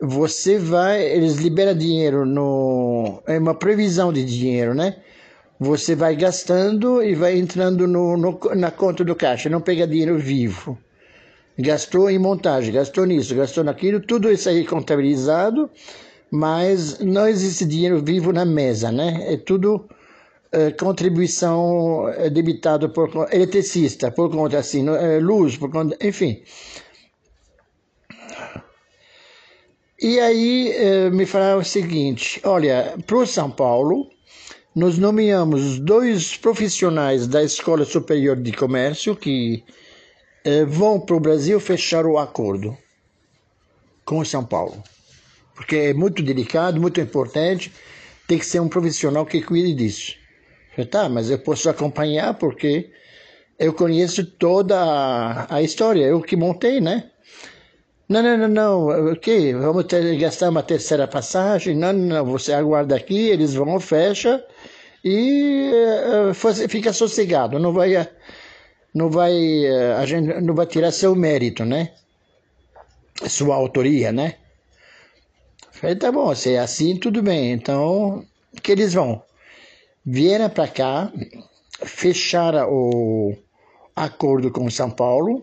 Você 0.00 0.58
vai, 0.58 1.02
eles 1.02 1.36
liberam 1.36 1.74
dinheiro 1.74 2.26
no. 2.26 3.22
É 3.26 3.38
uma 3.38 3.54
previsão 3.54 4.12
de 4.12 4.24
dinheiro, 4.24 4.74
né? 4.74 4.96
Você 5.58 5.94
vai 5.94 6.16
gastando 6.16 7.02
e 7.02 7.14
vai 7.14 7.38
entrando 7.38 7.86
no, 7.86 8.16
no 8.16 8.40
na 8.54 8.70
conta 8.70 9.04
do 9.04 9.14
caixa, 9.14 9.48
não 9.48 9.60
pega 9.60 9.86
dinheiro 9.86 10.18
vivo 10.18 10.78
gastou 11.58 12.10
em 12.10 12.18
montagem, 12.18 12.72
gastou 12.72 13.06
nisso, 13.06 13.34
gastou 13.34 13.62
naquilo, 13.62 14.00
tudo 14.00 14.30
isso 14.30 14.48
aí 14.48 14.64
contabilizado, 14.64 15.70
mas 16.30 16.98
não 16.98 17.28
existe 17.28 17.64
dinheiro 17.64 18.02
vivo 18.02 18.32
na 18.32 18.44
mesa, 18.44 18.90
né? 18.90 19.32
É 19.32 19.36
tudo 19.36 19.88
contribuição 20.78 22.08
é, 22.08 22.30
debitada 22.30 22.88
por 22.88 23.10
eletricista, 23.32 24.10
por 24.10 24.30
conta 24.30 24.58
assim, 24.58 24.88
é, 24.88 25.18
luz, 25.18 25.56
por 25.56 25.70
conta, 25.70 25.96
enfim. 26.00 26.42
E 30.00 30.20
aí 30.20 30.70
é, 30.72 31.10
me 31.10 31.26
falaram 31.26 31.60
o 31.60 31.64
seguinte: 31.64 32.40
olha, 32.44 32.94
para 33.06 33.16
o 33.16 33.26
São 33.26 33.50
Paulo, 33.50 34.10
nós 34.74 34.98
nomeamos 34.98 35.78
dois 35.78 36.36
profissionais 36.36 37.26
da 37.26 37.42
Escola 37.42 37.84
Superior 37.84 38.36
de 38.36 38.52
Comércio 38.52 39.16
que 39.16 39.64
vão 40.68 41.00
para 41.00 41.16
o 41.16 41.20
Brasil 41.20 41.58
fechar 41.58 42.04
o 42.04 42.18
acordo 42.18 42.76
com 44.04 44.22
São 44.24 44.44
Paulo. 44.44 44.82
Porque 45.54 45.76
é 45.76 45.94
muito 45.94 46.22
delicado, 46.22 46.78
muito 46.78 47.00
importante, 47.00 47.72
tem 48.26 48.38
que 48.38 48.44
ser 48.44 48.60
um 48.60 48.68
profissional 48.68 49.24
que 49.24 49.40
cuide 49.40 49.72
disso. 49.72 50.16
Eu, 50.76 50.86
tá, 50.86 51.08
mas 51.08 51.30
eu 51.30 51.38
posso 51.38 51.68
acompanhar 51.70 52.34
porque 52.34 52.90
eu 53.58 53.72
conheço 53.72 54.24
toda 54.24 54.78
a, 54.78 55.56
a 55.56 55.62
história, 55.62 56.04
eu 56.04 56.20
que 56.20 56.36
montei, 56.36 56.80
né? 56.80 57.10
Não, 58.08 58.22
não, 58.22 58.36
não, 58.36 58.48
não, 58.48 59.12
o 59.12 59.16
que? 59.16 59.54
Vamos 59.54 59.84
ter, 59.84 60.16
gastar 60.18 60.50
uma 60.50 60.62
terceira 60.62 61.08
passagem? 61.08 61.74
Não, 61.76 61.92
não, 61.92 62.16
não, 62.16 62.24
você 62.26 62.52
aguarda 62.52 62.94
aqui, 62.96 63.28
eles 63.28 63.54
vão, 63.54 63.80
fecha 63.80 64.44
e 65.02 65.70
uh, 66.30 66.68
fica 66.68 66.92
sossegado, 66.92 67.58
não 67.58 67.72
vai 67.72 67.96
não 68.94 69.10
vai, 69.10 69.34
eh, 69.66 69.94
a 69.94 70.06
gente 70.06 70.40
não 70.40 70.54
vai 70.54 70.66
tirar 70.66 70.92
seu 70.92 71.14
mérito, 71.16 71.64
né? 71.64 71.92
Sua 73.28 73.56
autoria, 73.56 74.12
né? 74.12 74.36
Falei, 75.72 75.96
tá 75.96 76.12
bom, 76.12 76.32
se 76.34 76.52
é 76.54 76.60
assim, 76.60 76.96
tudo 76.96 77.20
bem. 77.20 77.52
Então, 77.52 78.24
que 78.62 78.70
eles 78.70 78.94
vão? 78.94 79.22
Vieram 80.06 80.50
para 80.50 80.68
cá, 80.68 81.12
fecharam 81.84 82.68
o 82.70 83.36
acordo 83.96 84.50
com 84.50 84.68
São 84.70 84.90
Paulo 84.90 85.42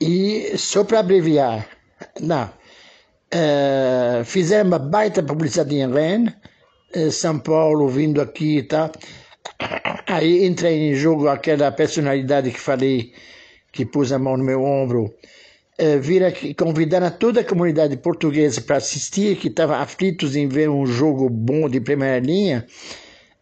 e, 0.00 0.52
só 0.58 0.84
para 0.84 1.00
abreviar, 1.00 1.66
não, 2.20 2.50
é, 3.30 4.22
fizeram 4.24 4.68
uma 4.68 4.78
baita 4.78 5.22
publicidade 5.22 5.74
em 5.74 5.90
Rennes, 5.90 6.34
eh, 6.92 7.10
São 7.10 7.38
Paulo 7.38 7.88
vindo 7.88 8.20
aqui 8.20 8.58
e 8.58 8.62
tá? 8.62 8.90
Aí 10.06 10.44
entra 10.44 10.70
em 10.70 10.94
jogo 10.94 11.28
aquela 11.28 11.72
personalidade 11.72 12.50
que 12.50 12.60
falei, 12.60 13.12
que 13.72 13.84
pôs 13.86 14.12
a 14.12 14.18
mão 14.18 14.36
no 14.36 14.44
meu 14.44 14.62
ombro, 14.62 15.12
é, 15.78 15.98
vira 15.98 16.32
convidar 16.56 17.02
a 17.02 17.10
toda 17.10 17.40
a 17.40 17.44
comunidade 17.44 17.96
portuguesa 17.96 18.60
para 18.60 18.76
assistir, 18.76 19.36
que 19.36 19.48
estava 19.48 19.76
aflitos 19.76 20.34
em 20.34 20.48
ver 20.48 20.70
um 20.70 20.86
jogo 20.86 21.28
bom 21.28 21.68
de 21.68 21.80
primeira 21.80 22.18
linha. 22.18 22.66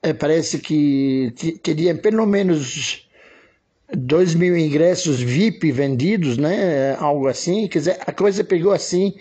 É, 0.02 0.12
parece 0.12 0.58
que 0.58 1.32
teria 1.62 1.94
pelo 1.94 2.26
menos 2.26 3.08
2 3.92 4.34
mil 4.34 4.56
ingressos 4.56 5.20
VIP 5.20 5.70
vendidos, 5.72 6.36
né? 6.36 6.96
Algo 6.98 7.28
assim. 7.28 7.68
Quer 7.68 7.78
dizer, 7.78 7.98
a 8.06 8.12
coisa 8.12 8.42
pegou 8.44 8.72
assim 8.72 9.14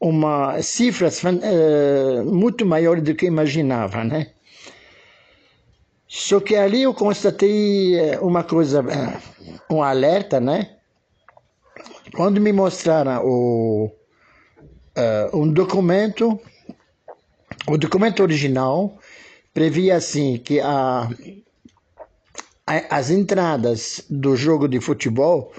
uma 0.00 0.60
cifras 0.62 1.22
uh, 1.22 2.24
muito 2.24 2.66
maiores 2.66 3.02
do 3.02 3.14
que 3.14 3.26
imaginava, 3.26 4.04
né? 4.04 4.28
Só 6.06 6.38
que 6.40 6.54
ali 6.54 6.82
eu 6.82 6.94
constatei 6.94 7.98
eh, 7.98 8.18
uma 8.20 8.44
coisa, 8.44 8.84
eh, 8.88 9.18
um 9.68 9.82
alerta, 9.82 10.38
né? 10.38 10.76
Quando 12.14 12.40
me 12.40 12.52
mostraram 12.52 13.24
o, 13.24 13.86
uh, 13.86 15.36
um 15.36 15.52
documento, 15.52 16.40
o 17.66 17.76
documento 17.76 18.22
original 18.22 18.96
previa 19.52 19.96
assim 19.96 20.38
que 20.38 20.60
a, 20.60 21.10
a, 22.64 22.96
as 22.96 23.10
entradas 23.10 24.04
do 24.08 24.36
jogo 24.36 24.68
de 24.68 24.80
futebol 24.80 25.52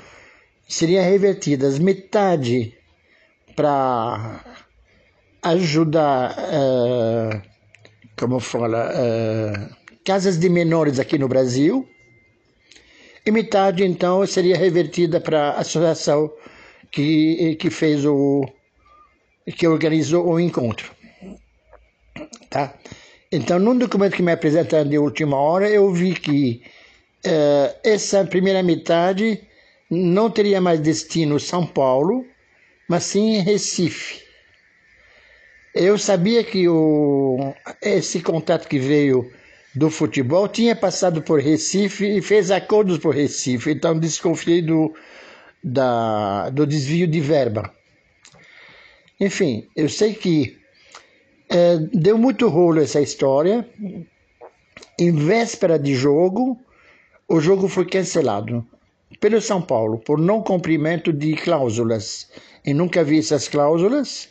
seriam 0.68 1.04
revertidas 1.04 1.78
metade 1.78 2.74
para 3.54 4.40
ajudar, 5.42 6.38
uh, 6.38 7.42
como 8.18 8.40
fala, 8.40 8.92
uh, 8.92 9.76
casas 10.06 10.40
de 10.40 10.50
menores 10.50 11.00
aqui 11.00 11.18
no 11.18 11.28
Brasil, 11.28 11.86
metade 13.32 13.84
então 13.84 14.26
seria 14.26 14.58
revertida 14.58 15.20
para 15.20 15.50
a 15.50 15.60
associação 15.60 16.32
que, 16.92 17.56
que 17.56 17.70
fez 17.70 18.06
o 18.06 18.46
que 19.58 19.68
organizou 19.68 20.28
o 20.28 20.40
encontro. 20.40 20.92
Tá? 22.50 22.74
Então, 23.32 23.60
num 23.60 23.78
documento 23.78 24.16
que 24.16 24.24
me 24.24 24.32
apresentaram 24.32 24.90
de 24.90 24.98
última 24.98 25.38
hora, 25.38 25.70
eu 25.70 25.92
vi 25.92 26.14
que 26.14 26.62
uh, 27.26 27.76
essa 27.84 28.24
primeira 28.24 28.64
metade 28.64 29.42
não 29.90 30.30
teria 30.30 30.62
mais 30.62 30.80
destino 30.80 31.40
São 31.40 31.66
Paulo, 31.66 32.26
mas 32.88 33.04
sim 33.04 33.40
Recife. 33.40 34.24
Eu 35.74 35.98
sabia 35.98 36.44
que 36.44 36.70
o, 36.70 37.54
esse 37.82 38.22
contato 38.22 38.68
que 38.68 38.80
veio 38.80 39.30
do 39.76 39.90
futebol 39.90 40.48
tinha 40.48 40.76
passado 40.76 41.22
por 41.22 41.42
Recife 41.42 42.18
e 42.18 42.22
fez 42.22 42.50
acordos 42.50 42.98
por 42.98 43.14
Recife, 43.14 43.72
então 43.72 44.00
desconfiei 44.00 44.62
do, 44.62 44.94
da, 45.64 46.50
do 46.50 46.66
desvio 46.66 47.08
de 47.08 47.20
verba. 47.20 47.72
Enfim, 49.20 49.68
eu 49.76 49.90
sei 49.90 50.14
que 50.14 50.58
é, 51.50 51.78
deu 51.94 52.18
muito 52.18 52.48
rolo 52.48 52.82
essa 52.82 53.02
história. 53.02 53.68
Em 55.00 55.12
véspera 55.12 55.78
de 55.78 55.94
jogo, 55.94 56.60
o 57.28 57.40
jogo 57.40 57.68
foi 57.68 57.86
cancelado 57.86 58.66
pelo 59.20 59.42
São 59.42 59.62
Paulo 59.62 59.98
por 59.98 60.18
não 60.18 60.42
cumprimento 60.42 61.12
de 61.12 61.36
cláusulas. 61.36 62.30
E 62.66 62.74
nunca 62.74 63.04
vi 63.04 63.20
essas 63.20 63.48
cláusulas. 63.48 64.30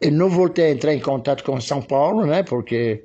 Eu 0.00 0.12
não 0.12 0.28
voltei 0.28 0.66
a 0.66 0.70
entrar 0.70 0.94
em 0.94 1.00
contato 1.00 1.44
com 1.44 1.60
São 1.60 1.80
Paulo, 1.80 2.26
né? 2.26 2.42
Porque 2.42 3.04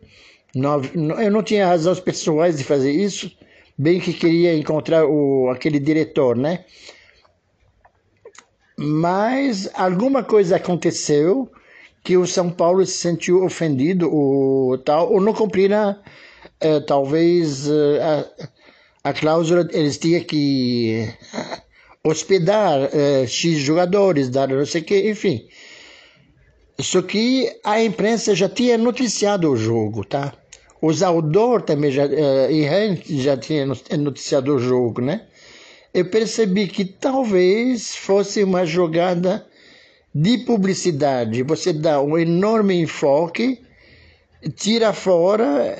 eu 0.53 1.31
não 1.31 1.43
tinha 1.43 1.67
razões 1.67 1.99
pessoais 1.99 2.57
de 2.57 2.63
fazer 2.63 2.91
isso, 2.91 3.31
bem 3.77 3.99
que 3.99 4.13
queria 4.13 4.55
encontrar 4.55 5.05
o, 5.05 5.49
aquele 5.49 5.79
diretor, 5.79 6.35
né? 6.35 6.65
Mas 8.77 9.69
alguma 9.73 10.23
coisa 10.23 10.55
aconteceu 10.55 11.51
que 12.03 12.17
o 12.17 12.25
São 12.25 12.49
Paulo 12.49 12.85
se 12.85 12.97
sentiu 12.97 13.43
ofendido 13.43 14.09
ou 14.13 14.77
tal, 14.77 15.11
ou 15.11 15.21
não 15.21 15.33
cumpriram 15.33 15.97
eh, 16.61 16.79
talvez 16.81 17.67
eh, 17.69 17.99
a, 19.03 19.09
a 19.09 19.13
cláusula, 19.13 19.67
eles 19.71 19.97
tinham 19.97 20.23
que 20.23 21.13
hospedar 22.03 22.89
eh, 22.93 23.27
X 23.27 23.57
jogadores, 23.59 24.29
dar 24.29 24.47
não 24.47 24.65
sei 24.65 24.81
o 24.81 24.85
que, 24.85 25.09
enfim. 25.09 25.47
Só 26.79 27.01
que 27.01 27.51
a 27.65 27.83
imprensa 27.83 28.33
já 28.33 28.47
tinha 28.47 28.77
noticiado 28.77 29.51
o 29.51 29.57
jogo, 29.57 30.05
tá? 30.05 30.33
O 30.81 30.93
Zaldor 30.93 31.61
também 31.61 31.91
já, 31.91 32.05
uh, 32.05 32.97
já 33.05 33.35
tinha 33.35 33.65
noticiado 33.97 34.55
o 34.55 34.59
jogo, 34.59 35.01
né? 35.01 35.27
Eu 35.93 36.05
percebi 36.05 36.67
que 36.67 36.85
talvez 36.85 37.95
fosse 37.95 38.43
uma 38.43 38.65
jogada 38.65 39.45
de 40.13 40.37
publicidade. 40.39 41.43
Você 41.43 41.73
dá 41.73 42.01
um 42.01 42.17
enorme 42.17 42.79
enfoque, 42.79 43.61
tira 44.55 44.93
fora, 44.93 45.77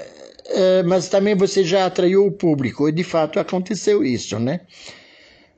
uh, 0.48 0.88
mas 0.88 1.08
também 1.08 1.36
você 1.36 1.64
já 1.64 1.86
atraiu 1.86 2.26
o 2.26 2.32
público. 2.32 2.90
E 2.90 2.92
de 2.92 3.04
fato 3.04 3.40
aconteceu 3.40 4.04
isso, 4.04 4.38
né? 4.38 4.62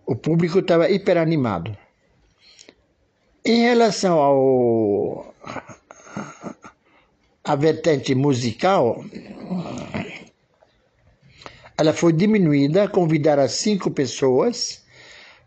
O 0.05 0.15
público 0.15 0.59
estava 0.59 0.89
hiperanimado. 0.89 1.75
Em 3.43 3.61
relação 3.61 4.19
ao 4.19 5.33
a 7.43 7.55
vertente 7.55 8.13
musical, 8.13 9.03
ela 11.77 11.93
foi 11.93 12.13
diminuída, 12.13 12.87
convidaram 12.87 13.47
cinco 13.47 13.89
pessoas, 13.89 14.83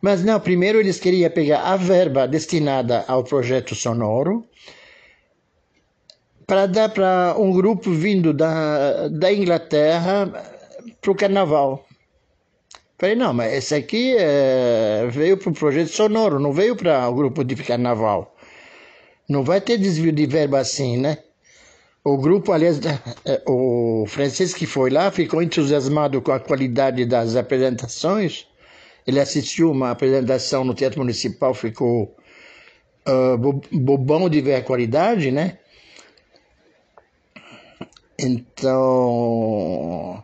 mas 0.03 0.25
não, 0.25 0.39
primeiro 0.41 0.81
eles 0.81 0.99
queriam 0.99 1.31
pegar 1.31 1.61
a 1.61 1.77
verba 1.77 2.27
destinada 2.27 3.05
ao 3.07 3.23
projeto 3.23 3.75
sonoro 3.75 4.45
para 6.47 6.67
dar 6.67 6.89
para 6.91 7.35
um 7.39 7.53
grupo 7.53 7.91
vindo 7.91 8.35
da, 8.35 9.09
da 9.09 9.33
Inglaterra 9.33 10.31
para 11.01 11.11
o 11.11 11.15
carnaval. 11.15 11.87
Falei, 12.99 13.17
não, 13.17 13.33
mas 13.33 13.53
esse 13.53 13.75
aqui 13.75 14.15
é, 14.17 15.07
veio 15.11 15.37
para 15.37 15.51
o 15.51 15.55
projeto 15.55 15.89
sonoro, 15.89 16.39
não 16.39 16.53
veio 16.53 16.77
para 16.77 17.09
o 17.09 17.15
grupo 17.15 17.43
de 17.45 17.57
carnaval. 17.57 18.35
Não 19.29 19.43
vai 19.43 19.61
ter 19.61 19.79
desvio 19.79 20.13
de 20.13 20.27
verba 20.27 20.59
assim, 20.59 20.97
né? 20.99 21.19
O 22.05 22.19
grupo, 22.19 22.53
aliás, 22.53 22.79
é, 23.25 23.43
o 23.49 24.05
Francisco 24.07 24.59
que 24.59 24.67
foi 24.67 24.90
lá 24.90 25.11
ficou 25.11 25.43
entusiasmado 25.43 26.21
com 26.21 26.33
a 26.33 26.38
qualidade 26.38 27.07
das 27.07 27.35
apresentações. 27.35 28.47
Ele 29.07 29.19
assistiu 29.19 29.71
uma 29.71 29.90
apresentação 29.90 30.64
no 30.64 30.75
Teatro 30.75 31.01
Municipal, 31.01 31.55
ficou 31.55 32.14
uh, 33.09 33.38
bobão 33.73 34.29
de 34.29 34.43
ver 34.43 34.57
a 34.57 34.62
qualidade, 34.62 35.31
né? 35.31 35.59
Então, 38.19 40.23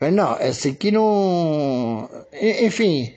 não, 0.00 0.40
esse 0.40 0.68
aqui 0.68 0.90
não. 0.90 2.08
Enfim, 2.32 3.14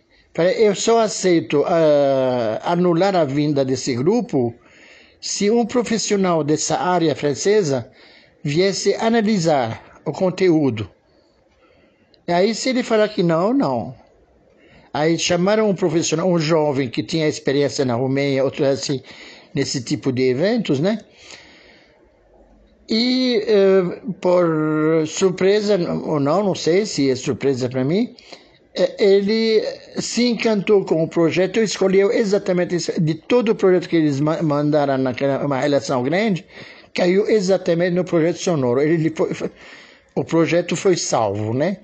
eu 0.57 0.75
só 0.75 0.99
aceito 0.99 1.61
uh, 1.61 2.59
anular 2.63 3.15
a 3.15 3.25
vinda 3.25 3.65
desse 3.65 3.95
grupo 3.95 4.53
se 5.19 5.49
um 5.49 5.65
profissional 5.65 6.43
dessa 6.43 6.77
área 6.77 7.15
francesa 7.15 7.91
viesse 8.43 8.93
analisar 8.95 10.01
o 10.05 10.11
conteúdo. 10.11 10.89
Aí, 12.27 12.53
se 12.53 12.69
ele 12.69 12.83
falar 12.83 13.09
que 13.09 13.23
não, 13.23 13.53
não. 13.53 13.95
Aí 14.93 15.17
chamaram 15.19 15.69
um 15.69 15.75
profissional, 15.75 16.29
um 16.29 16.39
jovem 16.39 16.89
que 16.89 17.03
tinha 17.03 17.27
experiência 17.27 17.85
na 17.85 17.95
Romênia, 17.95 18.43
outro 18.43 18.65
assim, 18.65 19.01
nesse 19.53 19.83
tipo 19.83 20.11
de 20.11 20.29
eventos, 20.29 20.79
né? 20.79 20.99
E 22.89 23.43
uh, 23.47 24.13
por 24.13 25.05
surpresa 25.05 25.77
ou 26.03 26.19
não, 26.19 26.43
não 26.43 26.55
sei 26.55 26.87
se 26.87 27.09
é 27.09 27.15
surpresa 27.15 27.69
para 27.69 27.83
mim, 27.83 28.15
ele 28.73 29.63
se 29.97 30.27
encantou 30.27 30.85
com 30.85 31.03
o 31.03 31.07
projeto, 31.07 31.59
escolheu 31.59 32.11
exatamente 32.11 32.77
de 33.01 33.13
todo 33.15 33.49
o 33.49 33.55
projeto 33.55 33.89
que 33.89 33.95
eles 33.95 34.19
mandaram 34.19 34.97
naquela 34.97 35.45
uma 35.45 35.59
relação 35.59 36.03
grande, 36.03 36.45
caiu 36.93 37.27
exatamente 37.27 37.95
no 37.95 38.03
projeto 38.03 38.37
sonoro. 38.37 38.81
Ele 38.81 39.09
foi, 39.09 39.31
o 40.15 40.23
projeto 40.23 40.75
foi 40.75 40.95
salvo, 40.95 41.53
né? 41.53 41.77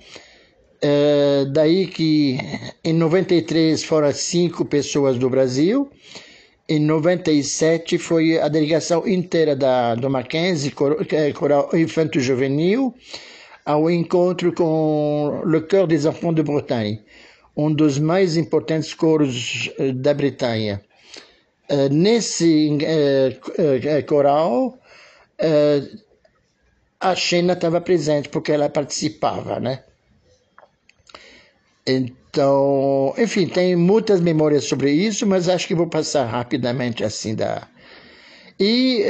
É, 0.81 1.45
daí 1.51 1.87
que 1.87 2.37
em 2.83 2.93
93 2.93 3.83
foram 3.83 4.11
cinco 4.11 4.65
pessoas 4.65 5.17
do 5.17 5.29
Brasil, 5.29 5.89
em 6.67 6.79
97 6.79 7.97
foi 7.97 8.39
a 8.39 8.47
delegação 8.47 9.07
inteira 9.07 9.55
da, 9.55 9.95
do 9.95 10.09
Mackenzie, 10.09 10.73
é, 11.11 11.31
Coral 11.31 11.69
Infanto 11.73 12.19
Juvenil, 12.19 12.93
ao 13.65 13.89
encontro 13.89 14.53
com 14.53 15.41
Le 15.45 15.61
Cœur 15.61 15.87
des 15.87 16.05
Enfants 16.05 16.35
de 16.35 16.43
Bretagne, 16.43 17.01
um 17.57 17.73
dos 17.73 17.97
mais 17.97 18.37
importantes 18.37 18.93
coros 18.93 19.71
eh, 19.79 19.91
da 19.91 20.13
Bretanha. 20.13 20.81
Uh, 21.69 21.91
nesse 21.91 22.69
uh, 22.69 24.05
coral, 24.07 24.77
uh, 25.41 25.99
a 26.99 27.15
Xena 27.15 27.53
estava 27.53 27.81
presente 27.81 28.29
porque 28.29 28.51
ela 28.51 28.69
participava, 28.69 29.59
né? 29.59 29.83
Então, 31.87 33.15
enfim, 33.17 33.47
tem 33.47 33.75
muitas 33.75 34.21
memórias 34.21 34.65
sobre 34.65 34.91
isso, 34.91 35.25
mas 35.25 35.49
acho 35.49 35.67
que 35.67 35.73
vou 35.73 35.87
passar 35.87 36.25
rapidamente 36.25 37.03
assim 37.03 37.35
da. 37.35 37.67
E 38.59 39.03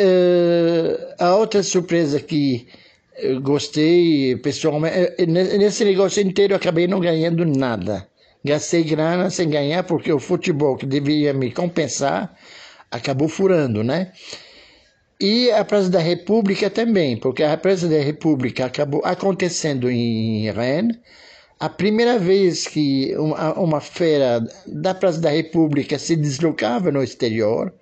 a 1.18 1.36
outra 1.36 1.64
surpresa 1.64 2.20
que 2.20 2.68
gostei 3.42 4.36
pessoalmente. 4.38 5.14
Eh, 5.18 5.26
nesse 5.26 5.86
negócio 5.86 6.22
inteiro 6.22 6.56
acabei 6.56 6.88
não 6.88 7.00
ganhando 7.00 7.46
nada. 7.46 8.08
gastei 8.44 8.84
grana 8.84 9.30
sem 9.30 9.50
ganhar, 9.50 9.84
porque 9.84 10.12
o 10.12 10.20
futebol 10.20 10.78
que 10.78 10.86
devia 10.86 11.34
me 11.34 11.52
compensar 11.52 12.36
acabou 12.92 13.28
furando, 13.28 13.84
né? 13.84 14.12
E 15.20 15.50
a 15.52 15.64
Praça 15.64 15.90
da 15.90 16.00
República 16.00 16.70
também, 16.70 17.18
porque 17.18 17.42
a 17.42 17.58
Praça 17.58 17.88
da 17.88 18.00
República 18.00 18.66
acabou 18.66 19.02
acontecendo 19.04 19.90
em 19.90 20.52
Rennes. 20.52 20.98
A 21.58 21.70
primeira 21.70 22.20
vez 22.20 22.68
que 22.68 23.16
uma, 23.18 23.54
uma 23.58 23.82
feira 23.82 24.46
da 24.68 24.94
Praça 24.94 25.20
da 25.22 25.30
República 25.30 25.98
se 25.98 26.16
deslocava 26.18 26.92
no 26.92 27.02
exterior, 27.02 27.74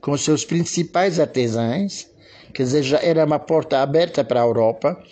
com 0.00 0.16
seus 0.16 0.44
principais 0.44 1.20
artesãos, 1.20 2.09
quer 2.52 2.64
dizer, 2.64 2.82
já 2.82 2.98
era 3.02 3.24
uma 3.24 3.38
porta 3.38 3.80
aberta 3.80 4.24
para 4.24 4.40
a 4.40 4.44
Europa. 4.44 5.02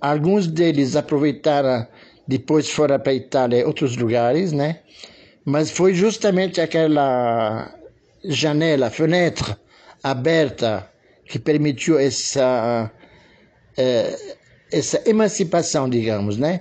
Alguns 0.00 0.46
deles 0.46 0.96
aproveitaram, 0.96 1.86
depois 2.26 2.68
foram 2.70 2.98
para 2.98 3.12
a 3.12 3.14
Itália 3.14 3.60
e 3.60 3.64
outros 3.64 3.96
lugares, 3.96 4.52
né? 4.52 4.80
Mas 5.44 5.70
foi 5.70 5.94
justamente 5.94 6.60
aquela 6.60 7.74
janela, 8.24 8.90
fenêtre 8.90 9.56
aberta 10.02 10.88
que 11.24 11.38
permitiu 11.38 11.98
essa, 11.98 12.90
eh, 13.76 14.36
essa 14.70 15.02
emancipação, 15.08 15.88
digamos, 15.88 16.36
né? 16.36 16.60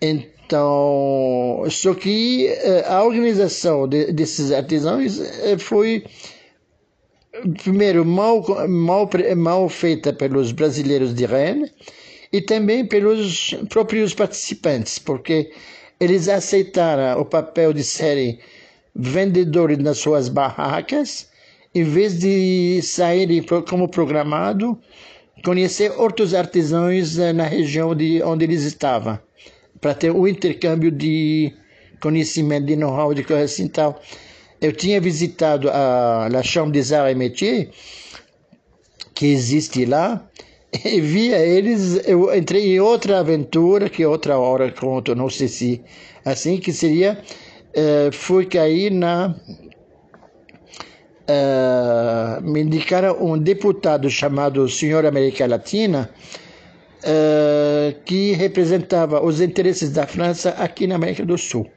Então, 0.00 1.64
só 1.70 1.94
que 1.94 2.46
eh, 2.48 2.84
a 2.86 3.02
organização 3.02 3.88
de, 3.88 4.12
desses 4.12 4.52
artesãos 4.52 5.18
eh, 5.20 5.56
foi 5.58 6.04
primeiro 7.62 8.04
mal, 8.04 8.44
mal, 8.68 9.08
mal 9.36 9.68
feita 9.68 10.12
pelos 10.12 10.52
brasileiros 10.52 11.14
de 11.14 11.26
Rennes 11.26 11.72
e 12.32 12.40
também 12.40 12.86
pelos 12.86 13.54
próprios 13.68 14.14
participantes, 14.14 14.98
porque 14.98 15.50
eles 16.00 16.28
aceitaram 16.28 17.20
o 17.20 17.24
papel 17.24 17.72
de 17.72 17.84
serem 17.84 18.38
vendedores 18.94 19.78
nas 19.78 19.98
suas 19.98 20.28
barracas 20.28 21.28
em 21.74 21.82
vez 21.82 22.20
de 22.20 22.80
saírem 22.82 23.44
como 23.68 23.88
programado, 23.88 24.78
conhecer 25.44 25.90
outros 25.98 26.32
artesãos 26.32 27.18
eh, 27.18 27.32
na 27.32 27.44
região 27.44 27.94
de 27.94 28.22
onde 28.22 28.44
eles 28.44 28.62
estavam, 28.62 29.18
para 29.80 29.92
ter 29.92 30.10
o 30.10 30.20
um 30.20 30.28
intercâmbio 30.28 30.90
de 30.90 31.52
conhecimento, 32.00 32.66
de 32.66 32.76
know-how, 32.76 33.12
de 33.12 33.24
coisa 33.24 33.44
assim 33.44 33.66
tal. 33.66 34.00
Eu 34.64 34.72
tinha 34.72 34.98
visitado 34.98 35.68
a 35.68 36.26
La 36.32 36.42
Chambre 36.42 36.72
des 36.72 36.90
Arts 36.90 37.10
et 37.10 37.14
Métiers, 37.14 37.68
que 39.14 39.26
existe 39.26 39.84
lá, 39.84 40.26
e 40.82 41.02
via 41.02 41.38
eles, 41.38 42.00
eu 42.08 42.34
entrei 42.34 42.74
em 42.74 42.80
outra 42.80 43.18
aventura, 43.18 43.90
que 43.90 44.06
outra 44.06 44.38
hora 44.38 44.72
conto, 44.72 45.14
não 45.14 45.28
sei 45.28 45.48
se 45.48 45.82
assim, 46.24 46.56
que 46.56 46.72
seria, 46.72 47.22
uh, 47.76 48.10
fui 48.10 48.46
cair 48.46 48.90
na 48.90 49.36
uh, 51.28 52.42
me 52.42 52.62
indicaram 52.62 53.22
um 53.22 53.36
deputado 53.36 54.08
chamado 54.08 54.66
Senhor 54.66 55.04
América 55.04 55.46
Latina, 55.46 56.08
uh, 57.02 58.02
que 58.06 58.32
representava 58.32 59.22
os 59.22 59.42
interesses 59.42 59.90
da 59.92 60.06
França 60.06 60.54
aqui 60.58 60.86
na 60.86 60.94
América 60.94 61.22
do 61.22 61.36
Sul. 61.36 61.70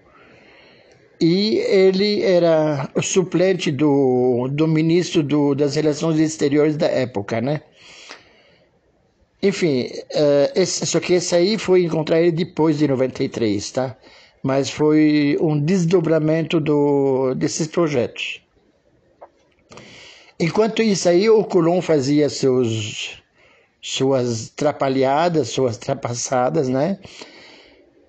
E 1.19 1.57
ele 1.57 2.21
era 2.21 2.89
suplente 3.01 3.71
do, 3.71 4.47
do 4.51 4.67
ministro 4.67 5.23
do, 5.23 5.55
das 5.55 5.75
Relações 5.75 6.19
Exteriores 6.19 6.77
da 6.77 6.87
época, 6.87 7.41
né? 7.41 7.61
Enfim, 9.41 9.85
uh, 9.85 10.51
esse, 10.55 10.85
só 10.85 10.99
que 10.99 11.13
esse 11.13 11.35
aí 11.35 11.57
foi 11.57 11.83
encontrar 11.83 12.19
ele 12.19 12.31
depois 12.31 12.77
de 12.77 12.87
93, 12.87 13.71
tá? 13.71 13.97
Mas 14.43 14.69
foi 14.69 15.37
um 15.41 15.59
desdobramento 15.59 16.59
do, 16.59 17.33
desses 17.35 17.67
projetos. 17.67 18.41
Enquanto 20.39 20.83
isso 20.83 21.09
aí, 21.09 21.29
o 21.29 21.43
Colombo 21.43 21.81
fazia 21.81 22.29
seus, 22.29 23.23
suas 23.81 24.49
trapalhadas, 24.55 25.49
suas 25.49 25.77
trapassadas, 25.77 26.69
né? 26.69 26.99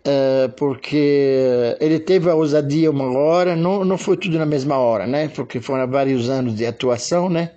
Uh, 0.09 0.49
porque 0.57 1.77
ele 1.79 2.01
teve 2.01 2.31
a 2.31 2.35
ousadia 2.35 2.91
uma 2.91 3.13
hora, 3.13 3.55
não, 3.55 3.85
não 3.85 3.99
foi 3.99 4.17
tudo 4.17 4.39
na 4.39 4.47
mesma 4.47 4.79
hora, 4.79 5.07
né? 5.07 5.29
Porque 5.29 5.61
foram 5.61 5.87
vários 5.87 6.31
anos 6.31 6.55
de 6.55 6.65
atuação, 6.65 7.29
né? 7.29 7.51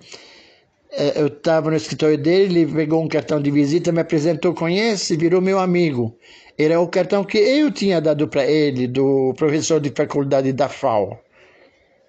Uh, 0.92 1.20
eu 1.20 1.26
estava 1.28 1.70
no 1.70 1.76
escritório 1.76 2.18
dele, 2.18 2.60
ele 2.60 2.74
pegou 2.74 3.02
um 3.02 3.08
cartão 3.08 3.40
de 3.40 3.50
visita, 3.50 3.90
me 3.90 4.00
apresentou, 4.00 4.52
conhece, 4.52 5.16
virou 5.16 5.40
meu 5.40 5.58
amigo. 5.58 6.14
Era 6.58 6.78
o 6.78 6.88
cartão 6.88 7.24
que 7.24 7.38
eu 7.38 7.70
tinha 7.70 8.02
dado 8.02 8.28
para 8.28 8.44
ele, 8.44 8.86
do 8.86 9.32
professor 9.34 9.80
de 9.80 9.88
faculdade 9.90 10.52
da 10.52 10.68
FAO, 10.68 11.18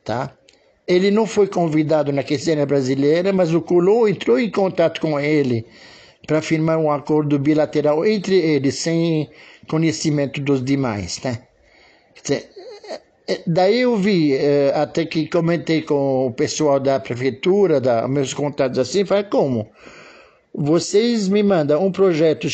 tá? 0.03 0.36
Ele 0.86 1.10
não 1.10 1.25
foi 1.25 1.47
convidado 1.47 2.12
na 2.12 2.21
questão 2.21 2.65
brasileira, 2.65 3.32
mas 3.32 3.53
o 3.53 3.62
Coulon 3.62 4.10
entrou 4.10 4.38
em 4.38 4.51
contato 4.51 4.99
com 4.99 5.17
ele 5.17 5.65
para 6.27 6.41
firmar 6.41 6.77
um 6.77 6.91
acordo 6.91 7.39
bilateral 7.39 8.06
entre 8.06 8.36
eles, 8.36 8.75
sem 8.75 9.29
conhecimento 9.67 10.41
dos 10.41 10.63
demais. 10.63 11.19
Né? 11.21 11.39
Daí 13.47 13.82
eu 13.82 13.95
vi, 13.95 14.34
eh, 14.34 14.71
até 14.76 15.06
que 15.06 15.28
comentei 15.28 15.82
com 15.82 16.28
o 16.28 16.34
pessoal 16.34 16.80
da 16.80 16.99
prefeitura, 16.99 17.80
da, 17.80 18.08
meus 18.08 18.34
contatos 18.34 18.78
assim, 18.78 19.06
falei, 19.06 19.23
como? 19.23 19.69
Vocês 20.54 21.30
me 21.30 21.41
mandam 21.41 21.86
um 21.86 21.91
projeto 21.91 22.47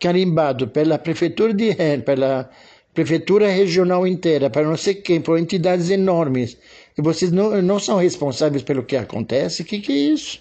carimbado 0.00 0.68
pela 0.68 0.98
prefeitura 0.98 1.52
de 1.52 1.70
Rennes, 1.70 2.04
pela 2.04 2.50
prefeitura 2.94 3.48
regional 3.48 4.06
inteira, 4.06 4.48
para 4.48 4.66
não 4.66 4.76
sei 4.76 4.94
quem, 4.94 5.20
por 5.20 5.38
entidades 5.38 5.90
enormes, 5.90 6.56
e 6.96 7.02
vocês 7.02 7.30
não, 7.30 7.60
não 7.60 7.78
são 7.78 7.98
responsáveis 7.98 8.62
pelo 8.62 8.82
que 8.82 8.96
acontece, 8.96 9.62
o 9.62 9.64
que, 9.66 9.80
que 9.80 9.92
é 9.92 9.96
isso? 9.96 10.40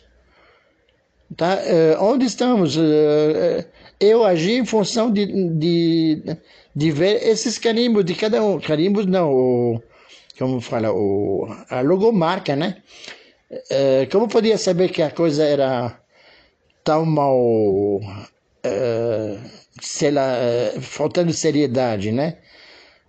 Tá? 1.35 1.59
Onde 1.99 2.25
estamos? 2.25 2.77
Eu 3.99 4.23
agi 4.23 4.53
em 4.53 4.65
função 4.65 5.11
de, 5.11 5.25
de, 5.51 6.37
de 6.75 6.91
ver 6.91 7.23
esses 7.27 7.57
carimbos 7.57 8.03
de 8.05 8.15
cada 8.15 8.43
um. 8.43 8.59
Carimbos 8.59 9.05
não, 9.05 9.31
o, 9.31 9.83
como 10.37 10.59
fala, 10.59 10.91
o, 10.91 11.47
a 11.69 11.81
logomarca, 11.81 12.55
né? 12.55 12.81
Uh, 13.51 14.09
como 14.11 14.27
podia 14.27 14.57
saber 14.57 14.89
que 14.89 15.01
a 15.01 15.11
coisa 15.11 15.43
era 15.43 15.99
tão 16.83 17.05
mal, 17.05 17.39
sei 19.81 20.11
lá, 20.11 20.33
faltando 20.81 21.33
seriedade, 21.33 22.11
né? 22.11 22.37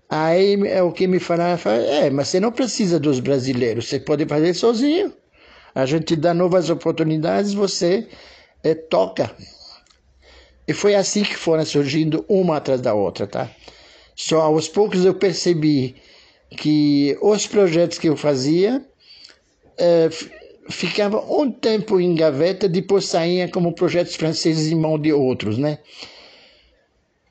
Aí 0.08 0.54
é 0.68 0.82
o 0.82 0.92
que 0.92 1.06
me 1.06 1.18
falaram, 1.18 1.60
é, 1.70 2.10
mas 2.10 2.28
você 2.28 2.38
não 2.40 2.52
precisa 2.52 2.98
dos 3.00 3.18
brasileiros, 3.20 3.88
você 3.88 3.98
pode 3.98 4.24
fazer 4.24 4.54
sozinho. 4.54 5.12
A 5.74 5.84
gente 5.84 6.16
dá 6.16 6.32
novas 6.32 6.70
oportunidades, 6.70 7.52
você 7.52 8.06
é, 8.62 8.74
toca. 8.74 9.34
E 10.66 10.72
foi 10.72 10.94
assim 10.94 11.22
que 11.22 11.36
foram 11.36 11.64
surgindo 11.64 12.24
uma 12.28 12.56
atrás 12.56 12.80
da 12.80 12.94
outra, 12.94 13.26
tá? 13.26 13.50
Só 14.14 14.40
aos 14.40 14.68
poucos 14.68 15.04
eu 15.04 15.14
percebi 15.14 15.94
que 16.50 17.16
os 17.20 17.46
projetos 17.46 17.98
que 17.98 18.08
eu 18.08 18.16
fazia 18.16 18.84
é, 19.78 20.08
ficavam 20.68 21.24
um 21.40 21.50
tempo 21.50 22.00
em 22.00 22.14
gaveta, 22.14 22.68
depois 22.68 23.04
saíam 23.04 23.48
como 23.48 23.74
projetos 23.74 24.16
franceses 24.16 24.72
em 24.72 24.74
mão 24.74 24.98
de 24.98 25.12
outros, 25.12 25.58
né? 25.58 25.78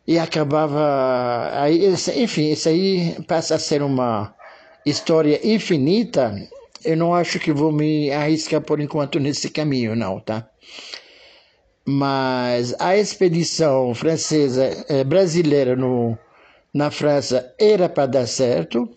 e 0.08 0.20
acabava. 0.20 1.50
Aí, 1.62 1.88
enfim, 2.16 2.52
isso 2.52 2.70
aí 2.70 3.16
passa 3.28 3.56
a 3.56 3.60
ser 3.60 3.82
uma 3.82 4.34
história 4.86 5.40
infinita. 5.44 6.36
Eu 6.84 6.96
não 6.98 7.16
acho 7.16 7.40
que 7.40 7.52
vou 7.52 7.72
me 7.72 8.12
arriscar 8.12 8.62
por 8.62 8.80
enquanto 8.80 9.20
nesse 9.20 9.50
caminho, 9.50 9.96
não, 9.96 10.20
tá? 10.20 10.48
Mas 11.86 12.74
a 12.80 12.98
expedição 12.98 13.94
francesa, 13.94 14.86
eh, 14.90 15.04
brasileira 15.04 15.76
no, 15.76 16.18
na 16.74 16.90
França 16.90 17.54
era 17.60 17.88
para 17.88 18.08
dar 18.08 18.28
certo. 18.28 18.90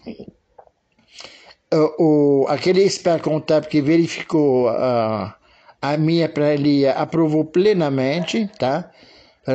O, 1.70 2.44
o, 2.44 2.48
aquele 2.48 2.83
expert 2.83 3.22
contábil 3.22 3.68
que 3.68 3.83
verificou 3.83 4.70
a, 4.70 5.37
a 5.83 5.96
minha 5.98 6.29
planilha 6.29 6.92
aprovou 6.92 7.44
plenamente, 7.44 8.51
tá? 8.59 8.90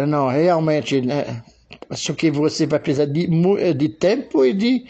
Não, 0.07 0.27
realmente, 0.27 1.01
né, 1.01 1.43
só 1.91 2.13
que 2.13 2.31
você 2.31 2.65
vai 2.65 2.79
precisar 2.79 3.05
de, 3.05 3.27
de 3.73 3.89
tempo 3.89 4.45
e 4.45 4.53
de 4.53 4.85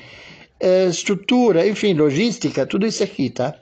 uh, 0.61 0.89
estrutura, 0.89 1.67
enfim, 1.67 1.93
logística, 1.93 2.65
tudo 2.65 2.85
isso 2.85 3.03
aqui, 3.03 3.29
tá? 3.29 3.55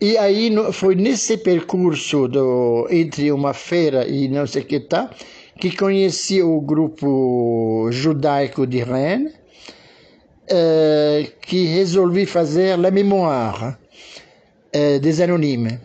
E 0.00 0.18
aí 0.18 0.52
foi 0.72 0.94
nesse 0.94 1.38
percurso 1.38 2.28
do, 2.28 2.86
entre 2.90 3.32
uma 3.32 3.54
feira 3.54 4.06
e 4.06 4.28
não 4.28 4.46
sei 4.46 4.62
o 4.62 4.66
que 4.66 4.80
tá, 4.80 5.10
que 5.58 5.74
conheci 5.74 6.42
o 6.42 6.60
grupo 6.60 7.88
judaico 7.90 8.66
de 8.66 8.82
Rennes, 8.82 9.32
uh, 9.32 11.32
que 11.40 11.64
resolvi 11.64 12.26
fazer 12.26 12.78
La 12.78 12.90
Mémoire 12.90 13.78
uh, 14.74 15.00
des 15.00 15.20
Anonymes 15.20 15.78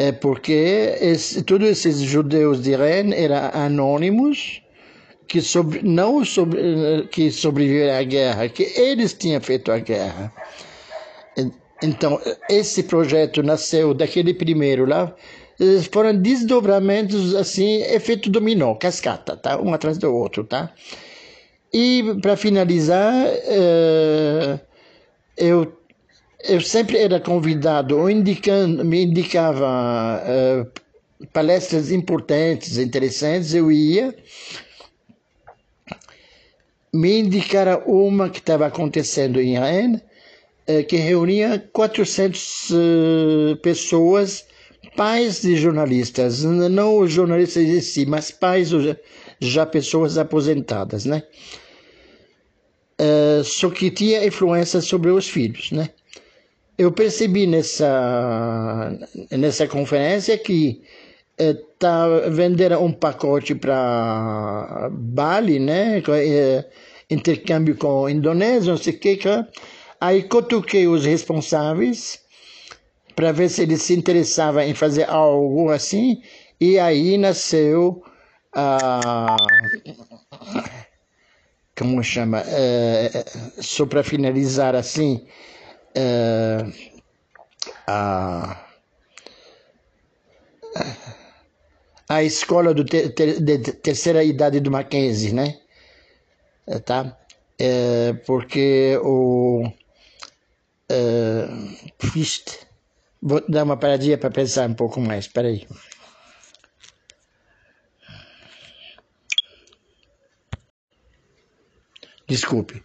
é 0.00 0.12
porque 0.12 0.96
esse, 0.98 1.42
todos 1.42 1.68
esses 1.68 2.00
judeus 2.00 2.62
de 2.62 2.74
Rennes 2.74 3.18
eram 3.18 3.50
anônimos 3.52 4.62
que 5.28 5.42
sobre, 5.42 5.82
não 5.82 6.24
sobre, 6.24 7.06
que 7.12 7.30
sobreviveram 7.30 7.98
à 7.98 8.02
guerra, 8.02 8.48
que 8.48 8.62
eles 8.80 9.12
tinham 9.12 9.42
feito 9.42 9.70
a 9.70 9.78
guerra. 9.78 10.32
Então, 11.82 12.20
esse 12.48 12.82
projeto 12.82 13.42
nasceu 13.42 13.94
daquele 13.94 14.34
primeiro 14.34 14.84
lá, 14.84 15.14
foram 15.92 16.16
desdobramentos 16.16 17.34
assim, 17.34 17.82
efeito 17.82 18.30
dominó, 18.30 18.74
cascata, 18.74 19.36
tá? 19.36 19.60
Um 19.60 19.72
atrás 19.74 19.98
do 19.98 20.14
outro, 20.14 20.44
tá? 20.44 20.72
E 21.72 22.02
para 22.20 22.36
finalizar, 22.36 23.14
uh, 23.14 24.60
eu 25.36 25.80
eu 26.42 26.60
sempre 26.60 26.98
era 26.98 27.20
convidado 27.20 27.98
ou 27.98 28.08
indicando, 28.10 28.82
me 28.84 29.04
indicava 29.04 30.22
uh, 30.24 31.26
palestras 31.32 31.90
importantes, 31.90 32.78
interessantes, 32.78 33.54
eu 33.54 33.70
ia. 33.70 34.14
Me 36.92 37.20
indicaram 37.20 37.82
uma 37.86 38.30
que 38.30 38.38
estava 38.38 38.66
acontecendo 38.66 39.40
em 39.40 39.58
Rennes, 39.58 40.00
uh, 40.68 40.84
que 40.86 40.96
reunia 40.96 41.62
400 41.72 42.70
uh, 42.70 43.56
pessoas, 43.62 44.44
pais 44.96 45.42
de 45.42 45.56
jornalistas, 45.56 46.42
não 46.42 46.98
os 46.98 47.12
jornalistas 47.12 47.62
em 47.62 47.80
si, 47.80 48.06
mas 48.06 48.30
pais, 48.30 48.70
já 49.40 49.64
pessoas 49.66 50.18
aposentadas, 50.18 51.04
né? 51.04 51.22
só 53.42 53.70
que 53.70 53.90
tinha 53.90 54.26
influência 54.26 54.78
sobre 54.82 55.10
os 55.10 55.26
filhos, 55.26 55.72
né? 55.72 55.88
eu 56.80 56.90
percebi 56.90 57.46
nessa, 57.46 58.90
nessa 59.30 59.68
conferência 59.68 60.38
que 60.38 60.80
eh, 61.38 61.54
vendendo 62.30 62.78
um 62.78 62.90
pacote 62.90 63.54
para 63.54 64.88
Bali, 64.90 65.58
né? 65.58 66.02
Eh, 66.08 66.64
intercâmbio 67.10 67.76
com 67.76 68.06
a 68.06 68.10
Indonésia, 68.10 68.70
não 68.70 68.78
sei 68.78 68.94
o 68.94 68.98
que. 68.98 69.18
Aí 70.00 70.22
cutuquei 70.22 70.86
os 70.88 71.04
responsáveis 71.04 72.20
para 73.14 73.32
ver 73.32 73.50
se 73.50 73.62
eles 73.62 73.82
se 73.82 73.94
interessavam 73.94 74.62
em 74.62 74.74
fazer 74.74 75.08
algo 75.08 75.70
assim. 75.70 76.22
E 76.60 76.78
aí 76.78 77.18
nasceu 77.18 78.02
a. 78.54 79.36
Como 81.76 82.02
chama? 82.02 82.42
É, 82.46 83.24
só 83.60 83.86
para 83.86 84.02
finalizar 84.02 84.74
assim 84.74 85.26
é, 85.94 86.58
a, 87.86 88.66
a 92.08 92.22
escola 92.22 92.74
do 92.74 92.84
ter, 92.84 93.10
ter, 93.14 93.40
de 93.40 93.58
terceira 93.58 94.22
idade 94.24 94.60
do 94.60 94.70
Mackenzie, 94.70 95.32
né? 95.32 95.58
É, 96.66 96.78
tá? 96.78 97.16
É, 97.58 98.12
porque 98.26 98.98
o. 99.02 99.70
É, 100.92 101.46
vou 103.22 103.40
dar 103.48 103.62
uma 103.62 103.76
paradinha 103.76 104.18
para 104.18 104.30
pensar 104.30 104.68
um 104.68 104.74
pouco 104.74 105.00
mais, 105.00 105.26
espera 105.26 105.46
aí. 105.46 105.64
Desculpe. 112.26 112.82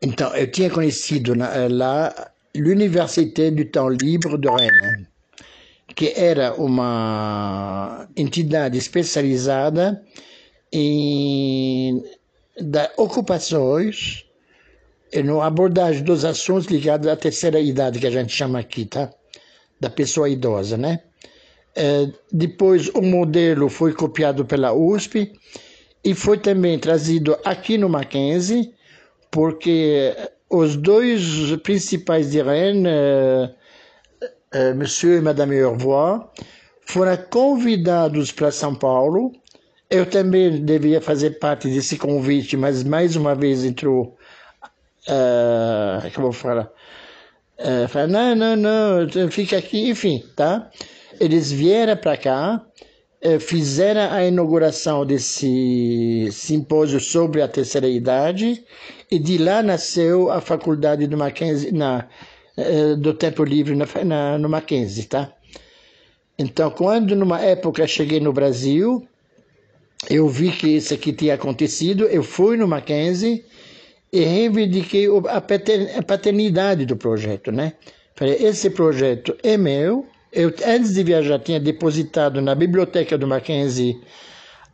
Então, 0.00 0.34
eu 0.36 0.50
tinha 0.50 0.70
conhecido 0.70 1.34
eh, 1.42 1.68
lá 1.68 2.30
l'Université 2.54 3.50
du 3.50 3.64
Temps 3.64 3.96
Libre 4.00 4.38
de 4.38 4.48
Rennes, 4.48 5.08
que 5.94 6.12
era 6.16 6.54
uma 6.54 8.08
entidade 8.16 8.78
especializada 8.78 10.04
em 10.72 12.02
da 12.60 12.90
ocupações 12.96 14.25
e 15.16 15.22
no 15.22 15.40
abordagem 15.40 16.02
dos 16.02 16.24
assuntos 16.24 16.66
ligados 16.66 17.08
à 17.08 17.16
terceira 17.16 17.58
idade, 17.58 17.98
que 17.98 18.06
a 18.06 18.10
gente 18.10 18.32
chama 18.32 18.58
aqui, 18.58 18.84
tá? 18.84 19.10
Da 19.80 19.88
pessoa 19.88 20.28
idosa, 20.28 20.76
né? 20.76 21.00
É, 21.74 22.08
depois 22.32 22.88
o 22.88 23.02
modelo 23.02 23.68
foi 23.68 23.92
copiado 23.92 24.44
pela 24.44 24.72
USP 24.72 25.32
e 26.04 26.14
foi 26.14 26.38
também 26.38 26.78
trazido 26.78 27.36
aqui 27.44 27.76
no 27.76 27.88
Mackenzie 27.88 28.72
porque 29.30 30.16
os 30.48 30.76
dois 30.76 31.54
principais 31.62 32.30
de 32.30 32.40
Rennes, 32.40 32.90
uh, 32.90 33.54
uh, 34.54 34.74
Monsieur 34.74 35.18
e 35.18 35.20
Madame 35.20 35.62
Urvois, 35.62 36.22
foram 36.86 37.16
convidados 37.30 38.32
para 38.32 38.50
São 38.50 38.74
Paulo. 38.74 39.32
Eu 39.90 40.06
também 40.06 40.64
devia 40.64 41.00
fazer 41.00 41.38
parte 41.38 41.68
desse 41.68 41.98
convite, 41.98 42.56
mas 42.56 42.82
mais 42.84 43.16
uma 43.16 43.34
vez 43.34 43.64
entrou. 43.64 44.15
Uh, 45.08 46.06
eu 46.06 46.32
falar? 46.32 46.70
Uh, 47.58 47.88
fala, 47.88 48.06
não, 48.06 48.34
não, 48.34 48.56
não, 48.56 49.30
fica 49.30 49.56
aqui, 49.56 49.88
enfim, 49.88 50.22
tá? 50.34 50.70
Eles 51.18 51.50
vieram 51.50 51.96
para 51.96 52.16
cá, 52.16 52.66
fizeram 53.40 54.12
a 54.12 54.24
inauguração 54.24 55.06
desse 55.06 56.28
simpósio 56.30 57.00
sobre 57.00 57.40
a 57.40 57.48
terceira 57.48 57.88
idade 57.88 58.62
e 59.10 59.18
de 59.18 59.38
lá 59.38 59.62
nasceu 59.62 60.30
a 60.30 60.40
faculdade 60.40 61.06
do 61.06 61.16
Mackenzie, 61.16 61.72
na, 61.72 62.06
eh, 62.56 62.94
do 62.96 63.14
Tempo 63.14 63.44
Livre 63.44 63.74
na, 63.74 63.86
na, 64.04 64.38
no 64.38 64.48
Mackenzie, 64.48 65.04
tá? 65.04 65.32
Então, 66.38 66.70
quando 66.70 67.14
numa 67.14 67.40
época 67.40 67.86
cheguei 67.86 68.20
no 68.20 68.32
Brasil, 68.32 69.06
eu 70.10 70.28
vi 70.28 70.50
que 70.50 70.68
isso 70.68 70.92
aqui 70.92 71.12
tinha 71.12 71.34
acontecido, 71.34 72.04
eu 72.04 72.22
fui 72.22 72.56
no 72.56 72.66
Mackenzie 72.66 73.44
e 74.12 74.20
reivindiquei 74.20 75.06
a 75.28 76.02
paternidade 76.02 76.86
do 76.86 76.96
projeto, 76.96 77.50
né? 77.50 77.72
Falei, 78.14 78.34
esse 78.40 78.70
projeto 78.70 79.36
é 79.42 79.56
meu. 79.56 80.06
Eu, 80.32 80.52
antes 80.66 80.94
de 80.94 81.02
viajar, 81.02 81.38
tinha 81.38 81.60
depositado 81.60 82.40
na 82.40 82.54
biblioteca 82.54 83.18
do 83.18 83.26
Mackenzie 83.26 84.00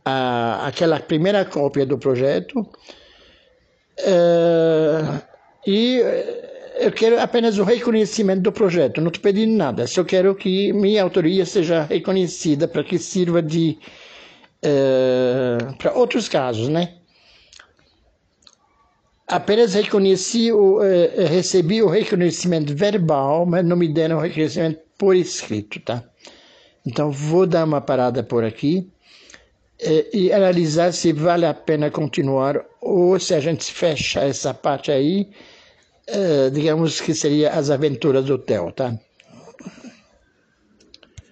a, 0.05 0.67
aquela 0.67 0.99
primeira 0.99 1.43
cópia 1.45 1.85
do 1.85 1.97
projeto. 1.97 2.59
Uh, 3.99 5.21
e 5.67 6.01
eu 6.79 6.91
quero 6.91 7.19
apenas 7.19 7.57
o 7.57 7.63
reconhecimento 7.63 8.41
do 8.41 8.51
projeto, 8.51 8.99
não 8.99 9.07
estou 9.07 9.21
pedindo 9.21 9.55
nada, 9.55 9.85
só 9.85 10.03
quero 10.03 10.33
que 10.33 10.73
minha 10.73 11.03
autoria 11.03 11.45
seja 11.45 11.83
reconhecida 11.83 12.67
para 12.67 12.83
que 12.83 12.97
sirva 12.97 13.41
de 13.41 13.77
uh, 14.65 15.77
para 15.77 15.93
outros 15.93 16.27
casos, 16.27 16.69
né? 16.69 16.95
Apenas 19.33 19.73
reconheci 19.73 20.51
o, 20.51 20.77
uh, 20.77 21.27
recebi 21.27 21.81
o 21.81 21.89
reconhecimento 21.89 22.75
verbal, 22.75 23.47
mas 23.47 23.65
não 23.65 23.75
me 23.75 23.91
deram 23.91 24.17
o 24.17 24.21
reconhecimento 24.21 24.79
por 24.95 25.15
escrito, 25.15 25.79
tá? 25.79 26.03
Então 26.85 27.11
vou 27.11 27.47
dar 27.47 27.63
uma 27.65 27.81
parada 27.81 28.21
por 28.21 28.43
aqui 28.43 28.87
e 30.13 30.31
analisar 30.31 30.93
se 30.93 31.11
vale 31.11 31.45
a 31.45 31.53
pena 31.53 31.89
continuar 31.89 32.63
ou 32.79 33.19
se 33.19 33.33
a 33.33 33.39
gente 33.39 33.65
fecha 33.65 34.21
essa 34.21 34.53
parte 34.53 34.91
aí, 34.91 35.29
digamos 36.53 37.01
que 37.01 37.13
seria 37.13 37.49
as 37.51 37.69
aventuras 37.69 38.23
do 38.25 38.37
Theo, 38.37 38.71
tá? 38.71 38.97